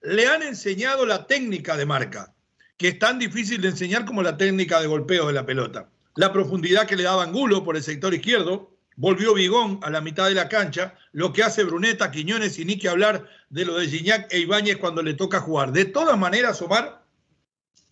[0.00, 2.34] Le han enseñado la técnica de marca,
[2.78, 5.90] que es tan difícil de enseñar como la técnica de golpeo de la pelota.
[6.16, 10.28] La profundidad que le daba Angulo por el sector izquierdo, volvió Vigón a la mitad
[10.28, 13.88] de la cancha, lo que hace Bruneta, Quiñones y ni que hablar de lo de
[13.88, 15.72] Gignac e Ibáñez cuando le toca jugar.
[15.72, 17.02] De todas maneras, Omar,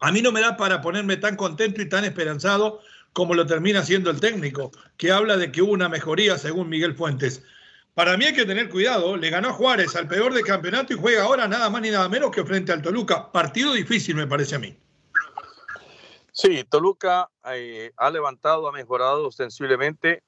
[0.01, 2.81] a mí no me da para ponerme tan contento y tan esperanzado
[3.13, 6.95] como lo termina haciendo el técnico, que habla de que hubo una mejoría según Miguel
[6.95, 7.43] Fuentes.
[7.95, 10.97] Para mí hay que tener cuidado, le ganó a Juárez al peor del campeonato y
[10.97, 13.31] juega ahora nada más ni nada menos que frente al Toluca.
[13.31, 14.75] Partido difícil me parece a mí.
[16.33, 20.23] Sí, Toluca eh, ha levantado, ha mejorado ostensiblemente.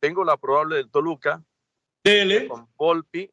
[0.00, 1.42] Tengo la probable del Toluca
[2.48, 3.30] con Volpi,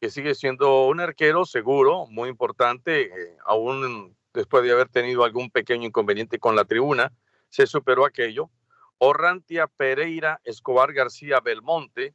[0.00, 5.50] que sigue siendo un arquero seguro, muy importante, eh, aún después de haber tenido algún
[5.50, 7.12] pequeño inconveniente con la tribuna,
[7.48, 8.50] se superó aquello.
[8.98, 12.14] Orrantia Pereira, Escobar García Belmonte,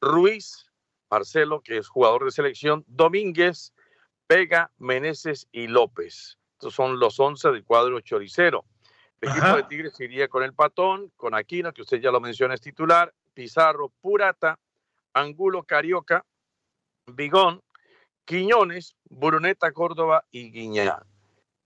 [0.00, 0.70] Ruiz,
[1.10, 3.72] Marcelo, que es jugador de selección, Domínguez,
[4.28, 6.38] Vega, Meneses y López.
[6.54, 8.64] Estos son los 11 del cuadro choricero.
[9.20, 12.54] El equipo de Tigres iría con el Patón, con Aquino, que usted ya lo menciona,
[12.54, 14.58] es titular, Pizarro, Purata,
[15.12, 16.24] Angulo, Carioca,
[17.06, 17.60] Bigón,
[18.24, 21.04] Quiñones, Bruneta, Córdoba y Guiñá.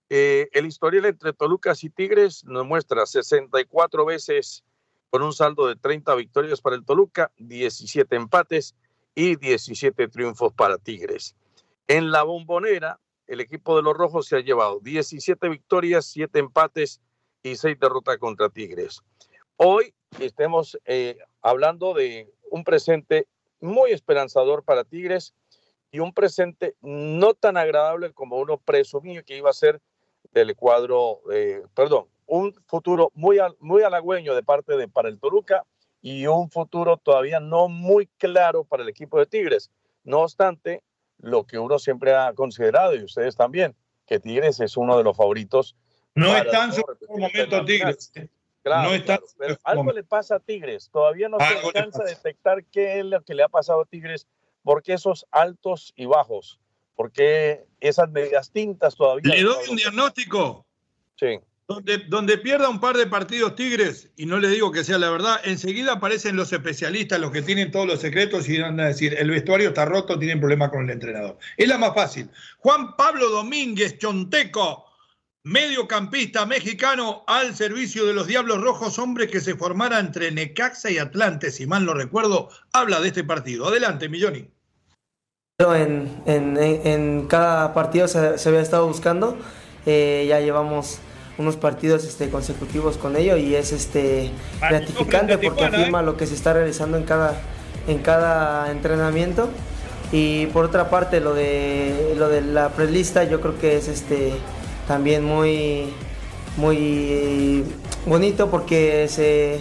[0.08, 4.64] Eh, el historial entre Tolucas y Tigres nos muestra 64 veces
[5.10, 8.74] con un saldo de 30 victorias para el Toluca, 17 empates
[9.14, 11.36] y 17 triunfos para Tigres.
[11.86, 17.00] En la bombonera, el equipo de los Rojos se ha llevado 17 victorias, 7 empates
[17.44, 19.04] y 6 derrotas contra Tigres.
[19.62, 23.28] Hoy estemos eh, hablando de un presente
[23.60, 25.34] muy esperanzador para Tigres
[25.90, 29.82] y un presente no tan agradable como uno presumía que iba a ser
[30.32, 35.66] del cuadro, eh, perdón, un futuro muy, muy halagüeño de parte de para el Toluca
[36.00, 39.70] y un futuro todavía no muy claro para el equipo de Tigres.
[40.04, 40.82] No obstante,
[41.18, 45.14] lo que uno siempre ha considerado, y ustedes también, que Tigres es uno de los
[45.14, 45.76] favoritos.
[46.14, 48.10] No está en su momento Tigres.
[48.64, 50.90] No está pero algo le pasa a Tigres.
[50.92, 54.26] Todavía no se alcanza a detectar qué es lo que le ha pasado a Tigres,
[54.62, 56.60] porque esos altos y bajos,
[56.94, 59.34] porque esas medias tintas todavía.
[59.34, 60.66] Le doy un diagnóstico.
[61.16, 61.38] Sí.
[61.66, 65.08] Donde, donde pierda un par de partidos Tigres, y no le digo que sea la
[65.08, 69.14] verdad, enseguida aparecen los especialistas, los que tienen todos los secretos y van a decir,
[69.16, 71.38] el vestuario está roto, tienen problema con el entrenador.
[71.56, 72.28] Es la más fácil.
[72.58, 74.89] Juan Pablo Domínguez Chonteco,
[75.42, 80.98] mediocampista mexicano al servicio de los Diablos Rojos, hombre que se formara entre Necaxa y
[80.98, 83.68] Atlante, si mal no recuerdo, habla de este partido.
[83.68, 84.50] Adelante, Milloni.
[85.58, 89.36] En, en, en cada partido se, se había estado buscando,
[89.84, 91.00] eh, ya llevamos
[91.40, 94.30] unos partidos este, consecutivos con ello y es este,
[94.60, 96.04] gratificante porque afirma ¿eh?
[96.04, 97.40] lo que se está realizando en cada,
[97.88, 99.48] en cada entrenamiento.
[100.12, 104.32] Y por otra parte, lo de, lo de la prelista yo creo que es este,
[104.90, 105.94] también muy,
[106.56, 107.64] muy
[108.06, 109.60] bonito porque se,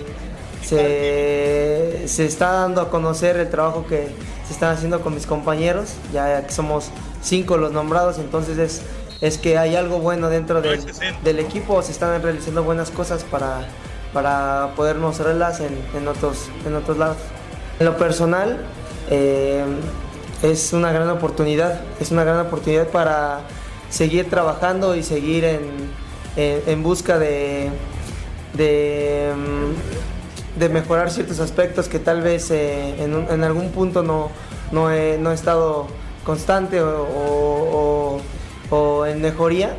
[0.64, 4.08] se, se está dando a conocer el trabajo que
[4.48, 6.90] se está haciendo con mis compañeros, ya que somos
[7.22, 8.82] cinco los nombrados, entonces es
[9.22, 13.68] es que hay algo bueno dentro del, equipo, se están realizando buenas cosas para,
[14.14, 17.18] para poder mostrarlas en, en, otros, en otros lados.
[17.80, 18.58] En lo personal,
[19.12, 19.64] eh,
[20.42, 23.42] es una gran oportunidad, es una gran oportunidad para
[23.90, 27.70] seguir trabajando y seguir en, busca de,
[28.54, 29.34] de,
[30.70, 34.30] mejorar ciertos aspectos que tal vez eh, en, algún punto no,
[34.72, 35.88] no, he, estado
[36.24, 38.20] constante o,
[39.08, 39.76] en mejoría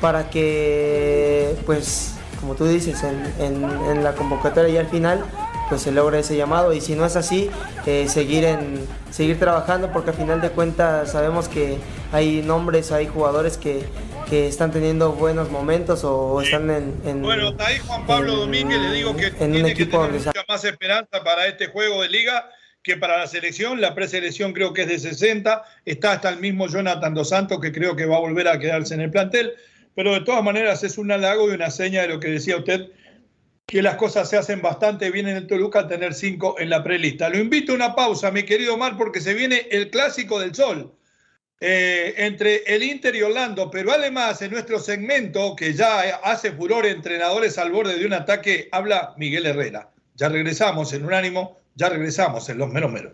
[0.00, 3.02] para que, pues, como tú dices,
[3.38, 5.24] en, la convocatoria y al final
[5.68, 6.72] pues se logre ese llamado.
[6.72, 7.50] Y si no es así,
[7.86, 11.78] eh, seguir, en, seguir trabajando porque al final de cuentas sabemos que
[12.12, 13.84] hay nombres, hay jugadores que,
[14.28, 19.16] que están teniendo buenos momentos o están en, Bueno, ahí Juan Pablo Domínguez le digo
[19.16, 22.50] que tiene que tener mucha más esperanza para este juego de liga
[22.82, 26.68] que para la selección, la preselección creo que es de 60, está hasta el mismo
[26.68, 29.54] Jonathan Dos Santos que creo que va a volver a quedarse en el plantel,
[29.94, 32.88] pero de todas maneras es un halago y una seña de lo que decía usted
[33.66, 36.82] que las cosas se hacen bastante bien en el Toluca a tener cinco en la
[36.82, 37.28] prelista.
[37.28, 40.94] Lo invito a una pausa, mi querido Mar, porque se viene el clásico del sol
[41.60, 46.84] eh, entre el Inter y Orlando, pero además en nuestro segmento que ya hace furor
[46.84, 49.90] entrenadores al borde de un ataque, habla Miguel Herrera.
[50.14, 53.12] Ya regresamos en Unánimo, ya regresamos en Los Menos Menos.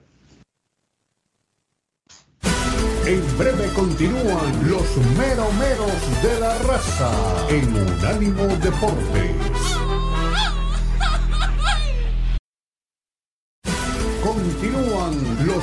[3.07, 9.50] En breve continúan los meromeros de la raza en Unánimo Deportes.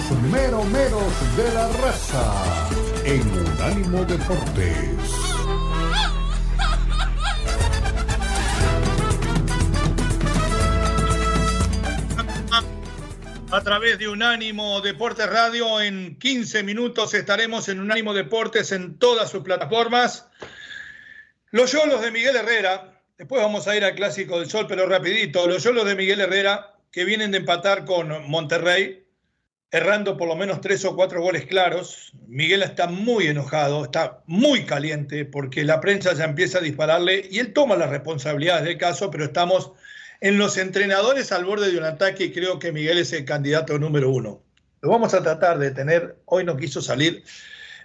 [0.10, 2.70] Los meromeros de la raza
[3.04, 4.96] en Unánimo Deportes.
[13.52, 19.30] A través de Unánimo Deportes Radio, en 15 minutos estaremos en Unánimo Deportes en todas
[19.30, 20.28] sus plataformas.
[21.52, 25.48] Los yolos de Miguel Herrera, después vamos a ir al Clásico del Sol, pero rapidito,
[25.48, 29.07] los yolos de Miguel Herrera que vienen de empatar con Monterrey,
[29.72, 32.14] errando por lo menos tres o cuatro goles claros.
[32.28, 37.40] Miguel está muy enojado, está muy caliente porque la prensa ya empieza a dispararle y
[37.40, 39.72] él toma las responsabilidades del caso, pero estamos
[40.22, 43.78] en los entrenadores al borde de un ataque y creo que Miguel es el candidato
[43.78, 44.42] número uno.
[44.82, 47.24] Lo vamos a tratar de tener, hoy no quiso salir.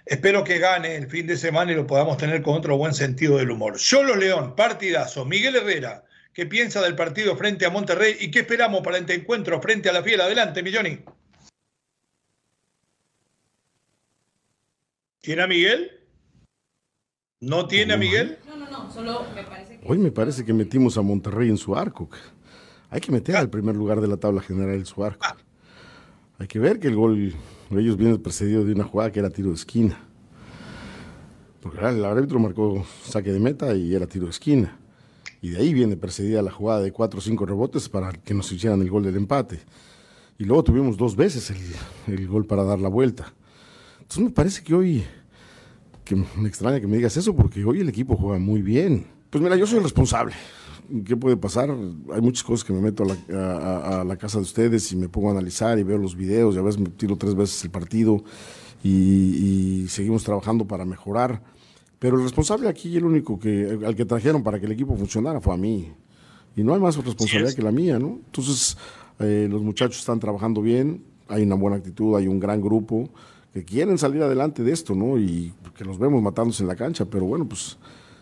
[0.05, 3.37] Espero que gane el fin de semana y lo podamos tener con otro buen sentido
[3.37, 3.79] del humor.
[3.79, 5.25] Solo León, partidazo.
[5.25, 6.03] Miguel Herrera,
[6.33, 9.93] qué piensa del partido frente a Monterrey y qué esperamos para este encuentro frente a
[9.93, 10.21] la Fiel.
[10.21, 10.99] Adelante, Milloni.
[15.23, 15.89] ¿Tiene a Miguel?
[17.39, 18.39] ¿No tiene a Miguel?
[18.45, 19.89] No, no, no, solo me parece que...
[19.89, 22.09] Hoy me parece que metimos a Monterrey en su arco.
[22.89, 25.25] Hay que meter al primer lugar de la tabla general en su arco.
[26.39, 27.33] Hay que ver que el gol,
[27.71, 29.97] ellos vienen precedido de una jugada que era tiro de esquina.
[31.61, 34.77] Porque el árbitro marcó saque de meta y era tiro de esquina.
[35.41, 38.51] Y de ahí viene precedida la jugada de cuatro o cinco rebotes para que nos
[38.51, 39.61] hicieran el gol del empate.
[40.37, 41.49] Y luego tuvimos dos veces
[42.07, 43.33] el, gol para dar la vuelta.
[44.03, 45.03] Entonces me parece que hoy,
[46.05, 49.07] que me extraña que me digas eso, porque hoy el equipo juega muy bien.
[49.29, 50.33] Pues mira, yo soy el responsable.
[51.05, 51.69] ¿Qué puede pasar?
[52.13, 55.31] Hay muchas cosas que me meto a la, casa de ustedes y me pongo a
[55.31, 58.23] analizar y veo los videos y a veces me tiro tres veces el partido
[58.83, 61.41] y seguimos trabajando para mejorar
[62.03, 65.39] pero el responsable aquí, el único que al que trajeron para que el equipo funcionara
[65.39, 65.89] fue a mí.
[66.53, 68.19] Y no hay más responsabilidad que la mía, ¿no?
[68.25, 68.77] Entonces,
[69.19, 73.09] eh, los muchachos están trabajando bien, hay una buena actitud, hay un gran grupo
[73.53, 75.17] que quieren salir adelante de esto, ¿no?
[75.17, 77.77] Y que los vemos matándose en la cancha, pero bueno, pues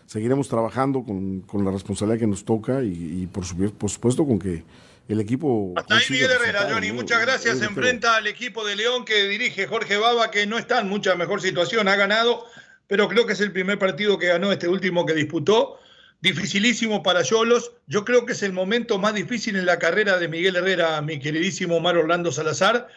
[0.06, 4.62] seguiremos trabajando con, con la responsabilidad que nos toca y, por, supuesto con que
[5.08, 5.72] el equipo...
[5.76, 7.58] Hasta ahí Miguel Herrera, Johnny, muchas gracias.
[7.58, 11.14] Se enfrenta al equipo de León que dirige Jorge Baba, que no está en mucha
[11.16, 12.44] mejor situación, ha ganado
[12.92, 15.80] pero creo que es el primer partido que ganó este último que disputó.
[16.20, 17.72] Dificilísimo para Yolos.
[17.86, 21.18] Yo creo que es el momento más difícil en la carrera de Miguel Herrera, mi
[21.18, 22.88] queridísimo Omar Orlando Salazar.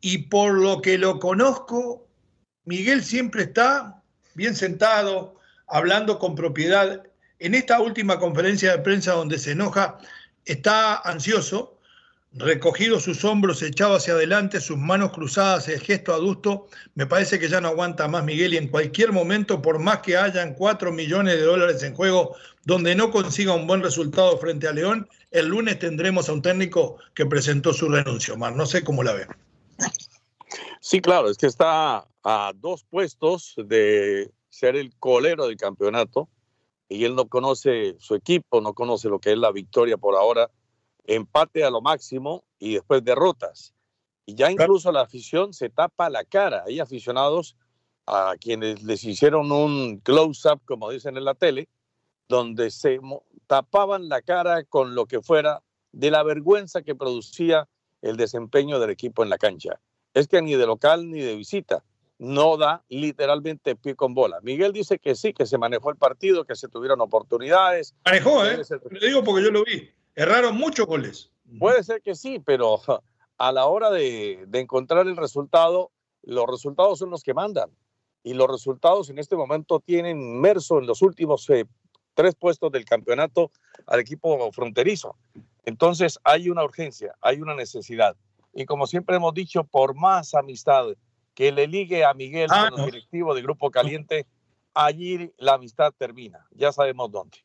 [0.00, 2.06] Y por lo que lo conozco,
[2.64, 4.02] Miguel siempre está
[4.34, 5.36] bien sentado,
[5.66, 7.02] hablando con propiedad.
[7.38, 9.98] En esta última conferencia de prensa donde se enoja,
[10.44, 11.78] está ansioso
[12.32, 17.48] recogido sus hombros, echado hacia adelante, sus manos cruzadas, el gesto adusto, me parece que
[17.48, 21.36] ya no aguanta más Miguel y en cualquier momento, por más que hayan cuatro millones
[21.36, 25.78] de dólares en juego, donde no consiga un buen resultado frente a León, el lunes
[25.78, 28.54] tendremos a un técnico que presentó su renuncia, Omar.
[28.54, 29.26] No sé cómo la ve.
[30.80, 36.28] Sí, claro, es que está a dos puestos de ser el colero del campeonato
[36.88, 40.50] y él no conoce su equipo, no conoce lo que es la victoria por ahora
[41.08, 43.74] empate a lo máximo y después derrotas.
[44.26, 46.64] Y ya incluso la afición se tapa la cara.
[46.66, 47.56] Hay aficionados
[48.06, 51.68] a quienes les hicieron un close-up, como dicen en la tele,
[52.28, 53.00] donde se
[53.46, 55.62] tapaban la cara con lo que fuera
[55.92, 57.66] de la vergüenza que producía
[58.02, 59.80] el desempeño del equipo en la cancha.
[60.14, 61.82] es que ni de local ni de visita
[62.18, 64.40] no da literalmente pie con bola.
[64.42, 67.94] Miguel dice que sí, que se manejó el partido, que se tuvieron oportunidades.
[68.04, 68.60] Manejó, ¿eh?
[68.90, 69.88] Le digo porque yo lo vi.
[70.16, 71.30] Erraron muchos goles.
[71.58, 72.80] Puede ser que sí, pero
[73.38, 75.92] a la hora de, encontrar el resultado,
[76.22, 77.70] los resultados son los que mandan.
[78.24, 81.64] Y los resultados en este momento tienen inmerso en los últimos eh,
[82.14, 83.52] tres puestos del campeonato
[83.86, 85.14] al equipo fronterizo.
[85.68, 88.16] Entonces hay una urgencia, hay una necesidad.
[88.54, 90.86] Y como siempre hemos dicho, por más amistad
[91.34, 94.26] que le ligue a Miguel ah, con directivo de Grupo Caliente,
[94.72, 96.46] allí la amistad termina.
[96.52, 97.36] Ya sabemos dónde.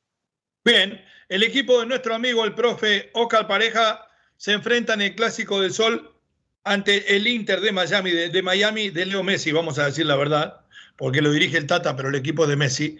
[0.64, 4.08] Bien, el equipo de nuestro amigo el profe Ocal Pareja
[4.38, 6.16] se enfrenta en el Clásico del Sol
[6.64, 10.62] ante el Inter de Miami, de, Miami, de Leo Messi, vamos a decir la verdad,
[10.96, 12.98] porque lo dirige el Tata, pero el equipo de Messi.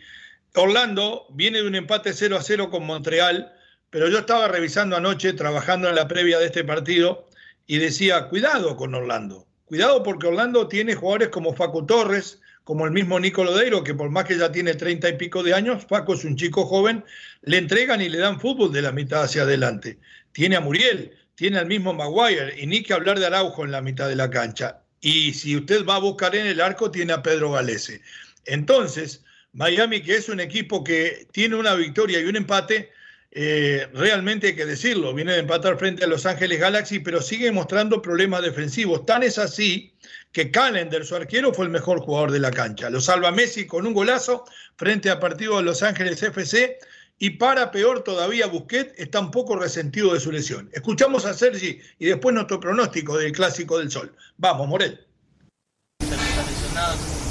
[0.54, 3.54] Orlando viene de un empate 0 a 0 con Montreal,
[3.94, 7.30] pero yo estaba revisando anoche, trabajando en la previa de este partido,
[7.68, 12.92] y decía, cuidado con Orlando, Cuidado porque Orlando tiene jugadores como Facu Torres, como el
[12.92, 16.14] mismo Nico Lodeiro, que por más que ya tiene treinta y pico de años, Facu
[16.14, 17.04] es un chico joven,
[17.42, 19.98] le entregan y le dan fútbol de la mitad hacia adelante.
[20.32, 23.82] Tiene a Muriel, tiene al mismo Maguire, y ni que hablar de Araujo en la
[23.82, 24.82] mitad de la cancha.
[25.02, 28.02] Y si usted va a buscar en el arco, tiene a Pedro Galese.
[28.46, 29.24] Entonces,
[29.54, 32.92] Miami, que es un equipo que tiene una victoria y un empate,
[33.36, 37.52] eh, realmente hay que decirlo, viene de empatar frente a Los Ángeles Galaxy, pero sigue
[37.52, 39.08] mostrando problemas defensivos.
[39.08, 39.92] Tan es así
[40.32, 42.92] que Callender, su arquero, fue el mejor jugador de la cancha.
[42.92, 46.78] Lo salva Messi con un golazo frente a partido de Los Ángeles FC
[47.18, 50.70] y para peor todavía Busquets está un poco resentido de su lesión.
[50.72, 54.16] Escuchamos a Sergi y después nuestro pronóstico del Clásico del Sol.
[54.38, 55.08] Vamos, Morel.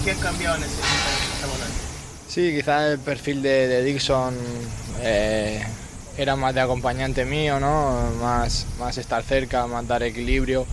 [0.04, 0.82] ¿Qué ha cambiado en ese
[2.26, 4.34] Sí, quizás el perfil de, Dixon
[5.00, 5.62] eh,
[6.16, 8.10] era más de acompañante mío, ¿no?
[8.20, 10.66] más, más estar cerca, más dar equilibrio.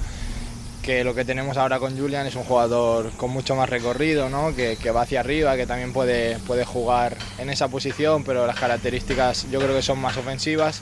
[0.81, 4.55] Que lo que tenemos ahora con Julian es un jugador con mucho más recorrido, ¿no?
[4.55, 8.57] que, que va hacia arriba, que también puede, puede jugar en esa posición, pero las
[8.57, 10.81] características yo creo que son más ofensivas.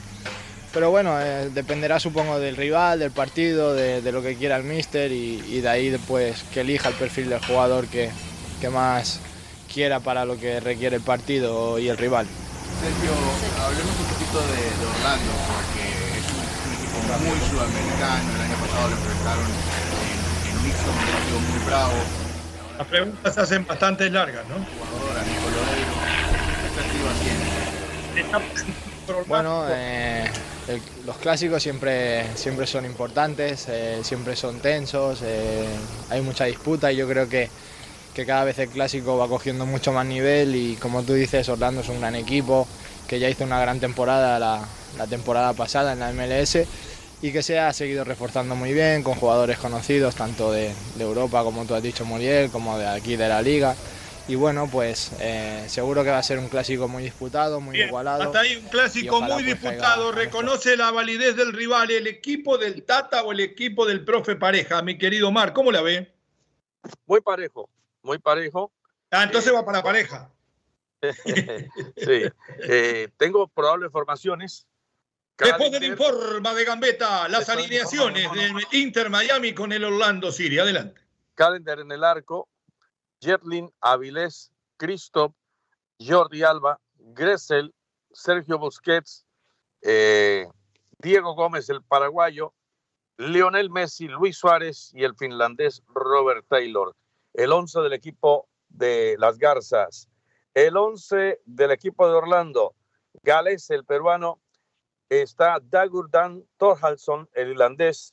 [0.72, 4.64] Pero bueno, eh, dependerá supongo del rival, del partido, de, de lo que quiera el
[4.64, 8.10] míster y, y, de ahí después que elija el perfil del jugador que,
[8.60, 9.20] que más
[9.72, 12.26] quiera para lo que requiere el partido y el rival.
[12.80, 13.10] Sergio,
[13.64, 16.44] hablemos un de, Orlando, porque es un,
[16.76, 18.28] equipo muy sudamericano.
[18.36, 21.96] El año pasado lo enfrentaron en, en un partido muy bravo.
[22.76, 24.56] Las preguntas se hacen bastante largas, ¿no?
[29.26, 30.30] Bueno, eh,
[31.06, 35.66] los clásicos siempre, siempre son importantes, eh, siempre son tensos, eh,
[36.10, 37.48] hay mucha disputa y yo creo que
[38.18, 41.82] que cada vez el clásico va cogiendo mucho más nivel y como tú dices, Orlando
[41.82, 42.66] es un gran equipo
[43.08, 46.58] que ya hizo una gran temporada la, temporada pasada en la MLS
[47.22, 51.64] y que se ha seguido reforzando muy bien con jugadores conocidos tanto de, Europa como
[51.64, 53.74] tú has dicho Muriel, como de aquí de la liga.
[54.28, 58.24] Y bueno, pues eh, seguro que va a ser un clásico muy disputado, muy igualado.
[58.24, 60.12] Hasta ahí un clásico muy pues, disputado.
[60.12, 64.82] Reconoce la validez del rival, el equipo del Tata o el equipo del profe Pareja.
[64.82, 66.12] Mi querido Mar, ¿cómo la ve?
[67.06, 67.70] Muy parejo
[68.08, 68.72] muy parejo.
[69.10, 70.30] Ah, entonces va para pareja.
[71.96, 72.22] sí,
[72.62, 74.66] eh, tengo probables formaciones.
[75.36, 80.58] Después del informe de Gambetta, las alineaciones del Inter Miami con el Orlando City.
[80.58, 81.00] Adelante.
[81.34, 82.48] Calendar en el arco,
[83.20, 85.32] Jerlin Avilés, Christoph,
[86.00, 87.72] Jordi Alba, Gressel,
[88.10, 89.24] Sergio Busquets,
[89.82, 90.48] eh,
[90.98, 92.52] Diego Gómez, el paraguayo,
[93.16, 96.96] Lionel Messi, Luis Suárez y el finlandés Robert Taylor
[97.38, 100.08] el 11 del equipo de las Garzas,
[100.66, 102.74] el 11 del equipo de Orlando,
[103.22, 104.40] Gales, el peruano,
[105.08, 108.12] está Dagurdan Thorhalsson, el irlandés,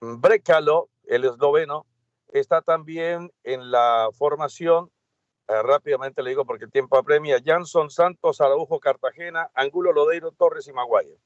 [0.00, 1.86] Brecalo, el esloveno,
[2.32, 4.90] está también en la formación,
[5.46, 10.66] eh, rápidamente le digo porque el tiempo apremia, Jansson Santos, Araujo, Cartagena, Angulo, Lodeiro, Torres
[10.66, 11.16] y Maguire.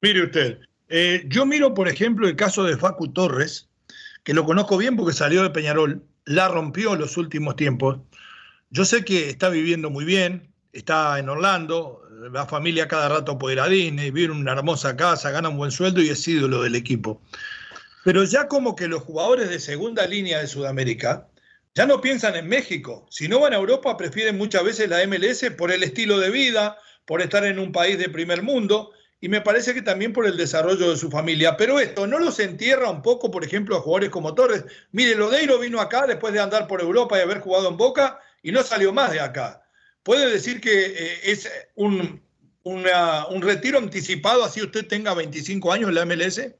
[0.00, 3.70] Mire usted, eh, yo miro, por ejemplo, el caso de Facu Torres,
[4.24, 7.98] que lo conozco bien porque salió de Peñarol, la rompió en los últimos tiempos.
[8.74, 12.02] Yo sé que está viviendo muy bien, está en Orlando,
[12.32, 15.58] la familia cada rato puede ir a Disney, vive en una hermosa casa, gana un
[15.58, 17.22] buen sueldo y es ídolo del equipo.
[18.02, 21.28] Pero ya como que los jugadores de segunda línea de Sudamérica
[21.76, 23.06] ya no piensan en México.
[23.10, 26.76] Si no van a Europa, prefieren muchas veces la MLS por el estilo de vida,
[27.04, 30.36] por estar en un país de primer mundo y me parece que también por el
[30.36, 31.56] desarrollo de su familia.
[31.56, 34.64] Pero esto no los entierra un poco, por ejemplo, a jugadores como Torres.
[34.90, 38.52] Mire, Lodeiro vino acá después de andar por Europa y haber jugado en Boca y
[38.52, 39.66] no salió más de acá.
[40.04, 42.22] ¿Puede decir que eh, es un,
[42.62, 46.54] un retiro anticipado así usted tenga 25 años en la MLS?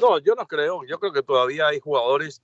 [0.00, 0.84] No, yo no creo.
[0.84, 2.40] Yo creo que todavía hay jugadores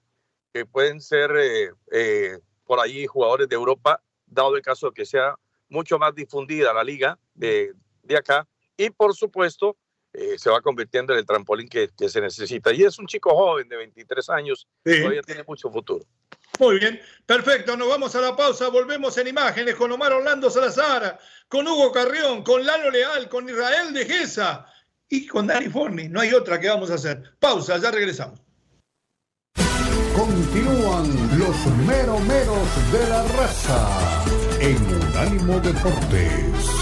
[0.53, 5.07] que pueden ser eh, eh, por allí jugadores de Europa, dado el caso de que
[5.07, 5.37] sea
[5.69, 7.73] mucho más difundida la liga de,
[8.03, 8.49] de acá.
[8.77, 9.77] Y por supuesto,
[10.13, 12.73] eh, se va convirtiendo en el trampolín que, que, se necesita.
[12.73, 14.99] Y es un chico joven de 23 años, sí.
[14.99, 16.05] todavía tiene mucho futuro.
[16.59, 17.77] Muy bien, perfecto.
[17.77, 18.69] Nos vamos a la pausa.
[18.69, 23.93] Volvemos en imágenes con Omar Orlando Salazar, con Hugo Carrión, con Lalo Leal, con Israel
[23.93, 24.67] de Gesa
[25.09, 26.09] y con Dani Forni.
[26.09, 27.35] No hay otra que vamos a hacer.
[27.39, 28.41] Pausa, ya regresamos.
[30.15, 34.25] Continúan los meromeros de la raza
[34.61, 36.82] en Unánimo Deportes.